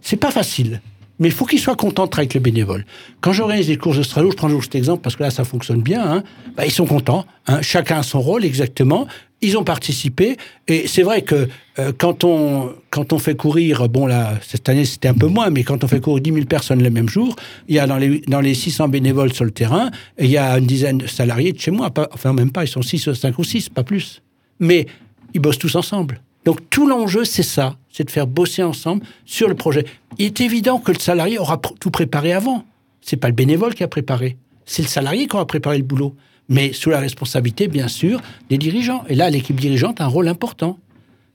[0.00, 0.80] C'est pas facile.
[1.18, 2.86] Mais il faut qu'il soit content de travailler avec le bénévole.
[3.20, 5.82] Quand j'organise des courses de je prends toujours cet exemple parce que là, ça fonctionne
[5.82, 6.02] bien.
[6.02, 6.22] hein,
[6.56, 7.26] bah, ils sont contents.
[7.46, 9.06] hein, chacun a son rôle exactement.
[9.42, 10.36] Ils ont participé.
[10.68, 14.84] Et c'est vrai que euh, quand, on, quand on fait courir, bon là, cette année
[14.84, 17.34] c'était un peu moins, mais quand on fait courir 10 000 personnes le même jour,
[17.68, 20.58] il y a dans les, dans les 600 bénévoles sur le terrain, il y a
[20.58, 21.90] une dizaine de salariés de chez moi.
[22.12, 24.22] Enfin, même pas, ils sont 6, 5 ou 6, pas plus.
[24.60, 24.86] Mais
[25.34, 26.20] ils bossent tous ensemble.
[26.44, 29.84] Donc tout l'enjeu, c'est ça, c'est de faire bosser ensemble sur le projet.
[30.18, 32.64] Il est évident que le salarié aura tout préparé avant.
[33.00, 36.14] C'est pas le bénévole qui a préparé, c'est le salarié qui aura préparé le boulot.
[36.52, 39.04] Mais sous la responsabilité, bien sûr, des dirigeants.
[39.08, 40.78] Et là, l'équipe dirigeante a un rôle important.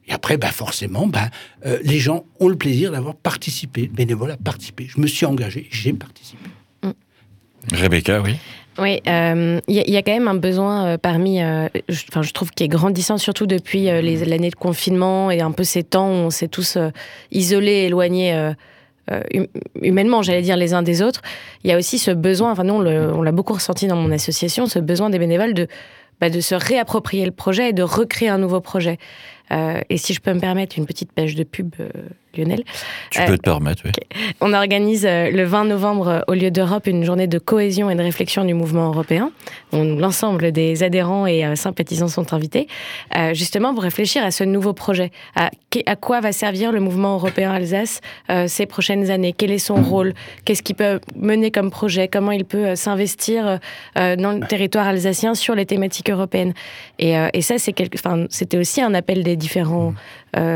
[0.07, 1.29] Et après, bah, forcément, bah,
[1.65, 3.81] euh, les gens ont le plaisir d'avoir participé.
[3.81, 4.87] Le bénévole a participé.
[4.87, 6.49] Je me suis engagé, j'ai participé.
[7.73, 8.35] Rebecca, oui.
[8.79, 11.67] Oui, euh, il y, a- il y a quand même un besoin euh, parmi, euh,
[11.89, 15.41] je, enfin, je trouve qu'il est grandissant, surtout depuis euh, les- l'année de confinement et
[15.41, 16.89] un peu ces temps où on s'est tous euh,
[17.31, 18.53] isolés, éloignés euh,
[19.81, 21.21] humainement, j'allais dire les uns des autres,
[21.63, 24.65] il y a aussi ce besoin, enfin nous on l'a beaucoup ressenti dans mon association,
[24.67, 25.67] ce besoin des bénévoles de,
[26.19, 28.97] bah, de se réapproprier le projet et de recréer un nouveau projet.
[29.51, 31.75] et si je peux me permettre une petite page de pub,
[32.37, 32.63] Lionel.
[33.11, 33.91] Tu peux te permettre, oui.
[34.41, 38.45] On organise le 20 novembre au lieu d'Europe une journée de cohésion et de réflexion
[38.45, 39.31] du mouvement européen.
[39.73, 42.67] L'ensemble des adhérents et sympathisants sont invités,
[43.33, 45.49] justement pour réfléchir à ce nouveau projet, à,
[45.85, 48.01] à quoi va servir le mouvement européen Alsace
[48.47, 50.13] ces prochaines années, quel est son rôle,
[50.45, 53.59] qu'est-ce qu'il peut mener comme projet, comment il peut s'investir
[53.95, 56.53] dans le territoire alsacien sur les thématiques européennes?
[56.99, 59.93] Et, et ça, c'était aussi un appel des différents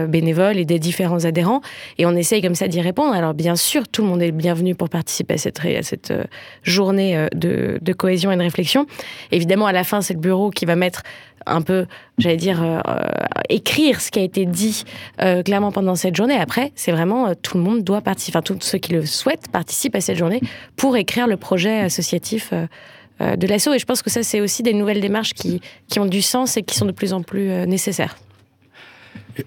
[0.08, 1.62] bénévoles et des différents adhérents
[1.98, 3.14] et on essaye comme ça d'y répondre.
[3.14, 6.24] Alors bien sûr, tout le monde est bienvenu pour participer à cette, euh,
[6.64, 8.86] journée euh, de, cohésion et de réflexion.
[9.32, 11.04] Évidemment, à la fin, c'est le bureau qui va mettre
[11.46, 12.80] un peu, j'allais dire, euh,
[13.50, 14.84] écrire ce qui a été dit
[15.44, 16.36] clairement pendant cette journée.
[16.36, 19.96] Après, c'est vraiment tout le monde doit participer, enfin tous ceux qui le souhaitent participent
[19.96, 20.40] à cette journée
[20.76, 22.54] pour écrire le projet associatif
[23.20, 23.74] de l'assaut.
[23.74, 25.60] Et je pense que ça, c'est aussi des nouvelles démarches qui
[25.98, 28.16] ont du sens et qui sont de plus en plus nécessaires.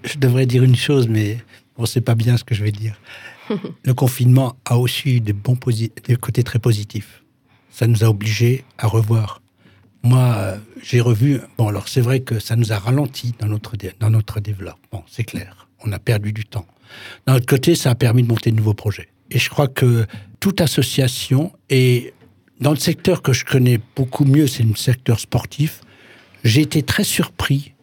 [0.03, 1.37] Je devrais dire une chose, mais
[1.77, 2.99] Bon, c'est pas bien ce que je vais dire.
[3.83, 5.57] le confinement a aussi des, bons
[6.05, 7.23] des côtés très positifs.
[7.69, 9.41] Ça nous a obligés à revoir.
[10.03, 11.41] Moi, euh, j'ai revu.
[11.57, 15.23] Bon, alors c'est vrai que ça nous a ralenti dans notre, dans notre développement, c'est
[15.23, 15.67] clair.
[15.83, 16.67] On a perdu du temps.
[17.27, 19.09] D'un autre côté, ça a permis de monter de nouveaux projets.
[19.31, 20.05] Et je crois que
[20.39, 22.13] toute association, et
[22.61, 25.81] dans le secteur que je connais beaucoup mieux, c'est le secteur sportif,
[26.43, 27.73] j'ai été très surpris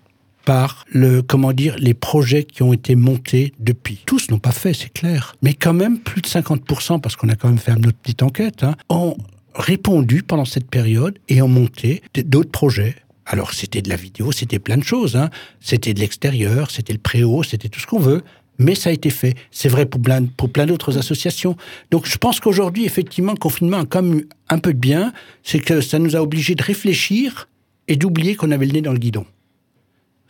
[0.44, 4.02] par le, comment dire, les projets qui ont été montés depuis.
[4.06, 5.34] Tous n'ont pas fait, c'est clair.
[5.42, 8.62] Mais quand même, plus de 50%, parce qu'on a quand même fait notre petite enquête,
[8.64, 9.16] hein, ont
[9.54, 12.96] répondu pendant cette période et ont monté d'autres projets.
[13.26, 15.16] Alors, c'était de la vidéo, c'était plein de choses.
[15.16, 15.30] Hein.
[15.60, 18.22] C'était de l'extérieur, c'était le préau, c'était tout ce qu'on veut.
[18.58, 19.34] Mais ça a été fait.
[19.50, 21.56] C'est vrai pour plein, pour plein d'autres associations.
[21.90, 25.12] Donc, je pense qu'aujourd'hui, effectivement, le confinement a quand même un peu de bien.
[25.42, 27.48] C'est que ça nous a obligés de réfléchir
[27.88, 29.24] et d'oublier qu'on avait le nez dans le guidon.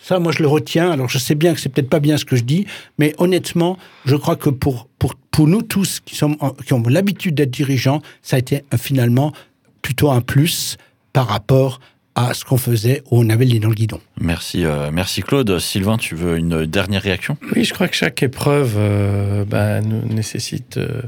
[0.03, 0.91] Ça, moi, je le retiens.
[0.91, 2.67] Alors, je sais bien que c'est peut-être pas bien ce que je dis,
[2.99, 6.37] mais honnêtement, je crois que pour, pour, pour nous tous qui, sommes,
[6.67, 9.33] qui ont l'habitude d'être dirigeants, ça a été finalement
[9.81, 10.77] plutôt un plus
[11.13, 11.79] par rapport
[12.15, 14.01] à ce qu'on faisait où on avait les dans le guidon.
[14.21, 15.59] Merci, euh, merci Claude.
[15.59, 17.39] Sylvain, tu veux une dernière réaction?
[17.55, 21.03] Oui, je crois que chaque épreuve euh, bah, nécessite euh,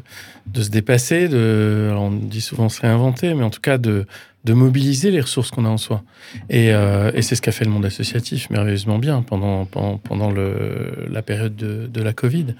[0.47, 4.07] de se dépasser, de, on dit souvent se réinventer, mais en tout cas de,
[4.45, 6.03] de mobiliser les ressources qu'on a en soi.
[6.51, 10.31] Et, euh, et c'est ce qu'a fait le monde associatif merveilleusement bien pendant, pendant, pendant
[10.31, 12.55] le, la période de, de, la Covid.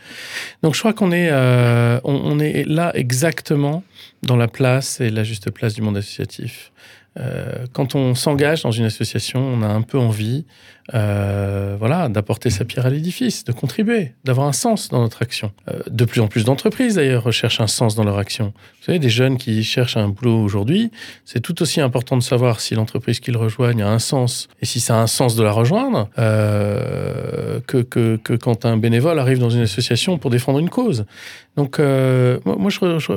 [0.63, 3.83] Donc je crois qu'on est, euh, on, est là exactement
[4.23, 6.73] dans la place et la juste place du monde associatif.
[7.19, 10.47] Euh, quand on s'engage dans une association, on a un peu envie
[10.93, 15.51] euh, voilà, d'apporter sa pierre à l'édifice, de contribuer, d'avoir un sens dans notre action.
[15.71, 18.53] Euh, de plus en plus d'entreprises, d'ailleurs, recherchent un sens dans leur action.
[18.81, 20.91] Vous savez, des jeunes qui cherchent un boulot aujourd'hui,
[21.25, 24.79] c'est tout aussi important de savoir si l'entreprise qu'ils rejoignent a un sens et si
[24.79, 29.39] ça a un sens de la rejoindre euh, que, que, que, quand un bénévole arrive
[29.39, 31.07] dans une association pour défendre une cause.
[31.57, 33.13] Donc, moi, je, re, je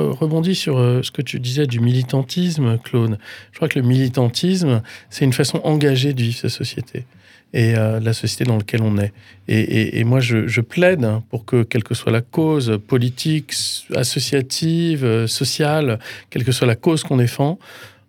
[0.00, 3.16] rebondis sur ce que tu disais du militantisme, Claude.
[3.52, 7.05] Je crois que le militantisme, c'est une façon engagée de vivre sa société
[7.56, 9.14] et euh, la société dans laquelle on est.
[9.48, 13.54] Et, moi, je, plaide pour que, quelle que soit la cause politique,
[13.94, 15.98] associative, euh, sociale,
[16.28, 17.58] quelle que soit la cause qu'on défend,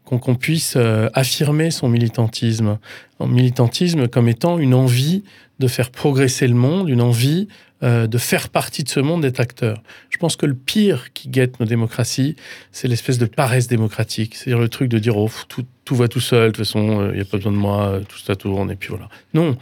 [0.04, 2.78] qu'on qu puisse euh, affirmer son militantisme.
[3.22, 5.24] Un militantisme comme étant une envie
[5.60, 7.48] de faire progresser le monde, une envie
[7.84, 9.84] de faire partie de ce monde, d'être acteur.
[10.10, 12.36] Je pense que le pire qui guette nos démocraties,
[12.72, 14.34] c'est l'espèce de paresse démocratique.
[14.34, 17.12] C'est-à-dire le truc de dire, oh, tout, tout va tout seul, de toute façon, il
[17.12, 19.08] euh, n'y a pas besoin de moi, euh, tout ça tourne, et puis voilà.
[19.34, 19.56] Non,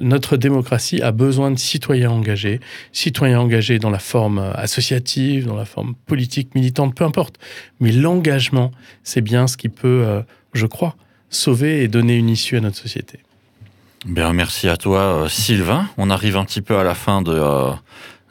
[0.00, 2.60] notre démocratie a besoin de citoyens engagés,
[2.92, 7.40] citoyens engagés dans la forme associative, dans la forme politique, militante, peu importe.
[7.80, 8.70] Mais l'engagement,
[9.02, 10.94] c'est bien ce qui peut, euh, je crois,
[11.28, 13.18] sauver et donner une issue à notre société.
[14.06, 15.88] Merci à toi, euh, Sylvain.
[15.96, 17.72] On arrive un petit peu à la fin de, euh,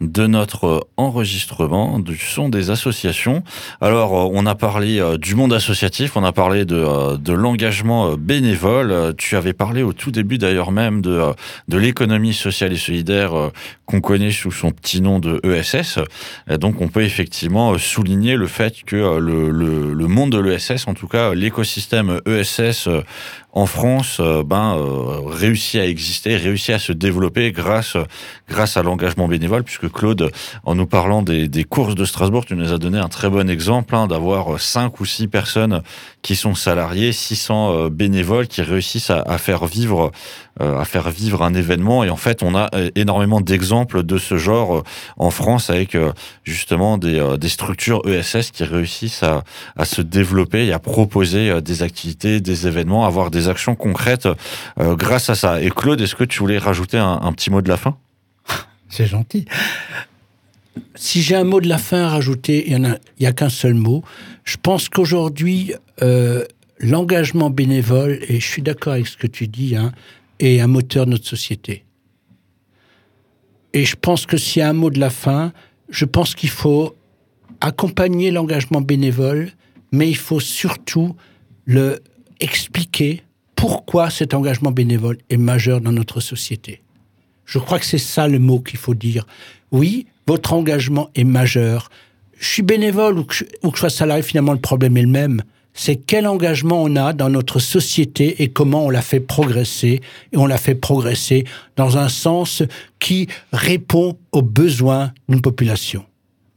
[0.01, 3.43] de notre enregistrement du son des associations.
[3.81, 7.33] Alors, euh, on a parlé euh, du monde associatif, on a parlé de, euh, de
[7.33, 9.15] l'engagement bénévole.
[9.17, 11.21] Tu avais parlé au tout début d'ailleurs même de,
[11.67, 13.51] de l'économie sociale et solidaire
[13.85, 15.99] qu'on connaît sous son petit nom de ESS.
[16.49, 20.93] Et donc, on peut effectivement souligner le fait que le, le monde de l'ESS, en
[20.93, 22.89] tout cas l'écosystème ESS
[23.57, 24.77] en France, ben,
[25.25, 27.97] réussit à exister, réussit à se développer grâce,
[28.47, 30.29] grâce à l'engagement bénévole, puisque Claude,
[30.63, 33.49] en nous parlant des, des, courses de Strasbourg, tu nous as donné un très bon
[33.49, 35.81] exemple hein, d'avoir cinq ou six personnes
[36.21, 40.11] qui sont salariées, 600 euh, bénévoles qui réussissent à, à faire vivre
[40.59, 42.03] à faire vivre un événement.
[42.03, 44.83] Et en fait, on a énormément d'exemples de ce genre
[45.17, 45.95] en France avec
[46.43, 49.43] justement des, des structures ESS qui réussissent à,
[49.75, 54.27] à se développer et à proposer des activités, des événements, avoir des actions concrètes
[54.77, 55.61] grâce à ça.
[55.61, 57.97] Et Claude, est-ce que tu voulais rajouter un, petit mot de la fin?
[58.89, 59.45] C'est gentil.
[60.95, 62.77] Si j'ai un mot de la fin à rajouter, il
[63.19, 64.03] n'y a, a qu'un seul mot.
[64.43, 66.43] Je pense qu'aujourd'hui, euh,
[66.79, 69.91] l'engagement bénévole, et je suis d'accord avec ce que tu dis, hein,
[70.39, 71.85] est un moteur de notre société.
[73.73, 75.53] Et je pense que s'il y a un mot de la fin,
[75.89, 76.95] je pense qu'il faut
[77.61, 79.51] accompagner l'engagement bénévole,
[79.91, 81.15] mais il faut surtout
[81.65, 81.99] le
[82.39, 83.23] expliquer
[83.55, 86.81] pourquoi cet engagement bénévole est majeur dans notre société.
[87.45, 89.25] Je crois que c'est ça le mot qu'il faut dire.
[89.71, 91.89] Oui, votre engagement est majeur.
[92.37, 95.41] Je suis bénévole ou que je sois salarié, finalement, le problème est le même.
[95.79, 100.01] C'est quel engagement on a dans notre société et comment on l'a fait progresser.
[100.33, 102.63] Et on l'a fait progresser dans un sens
[102.99, 106.03] qui répond aux besoins d'une population.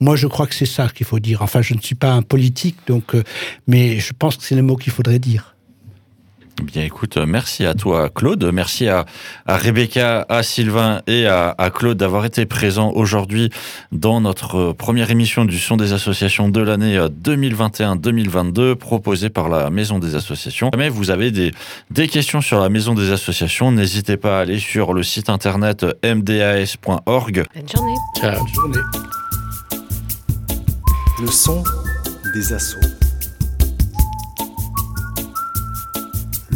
[0.00, 1.42] Moi, je crois que c'est ça qu'il faut dire.
[1.42, 3.22] Enfin, je ne suis pas un politique, donc, euh,
[3.66, 5.54] mais je pense que c'est le mot qu'il faudrait dire.
[6.62, 8.50] Bien, écoute, merci à toi, Claude.
[8.52, 9.06] Merci à,
[9.46, 13.50] Rebecca, à Sylvain et à, Claude d'avoir été présents aujourd'hui
[13.92, 19.98] dans notre première émission du Son des associations de l'année 2021-2022 proposée par la Maison
[19.98, 20.70] des associations.
[20.76, 21.52] Mais vous avez des,
[21.90, 25.86] des questions sur la Maison des associations, n'hésitez pas à aller sur le site internet
[26.04, 27.44] mdas.org.
[27.54, 27.94] Bonne journée.
[28.22, 28.80] Bonne journée.
[31.20, 31.62] Le son
[32.34, 32.89] des assauts.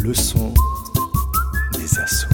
[0.05, 0.53] Le son
[1.73, 2.24] des assauts.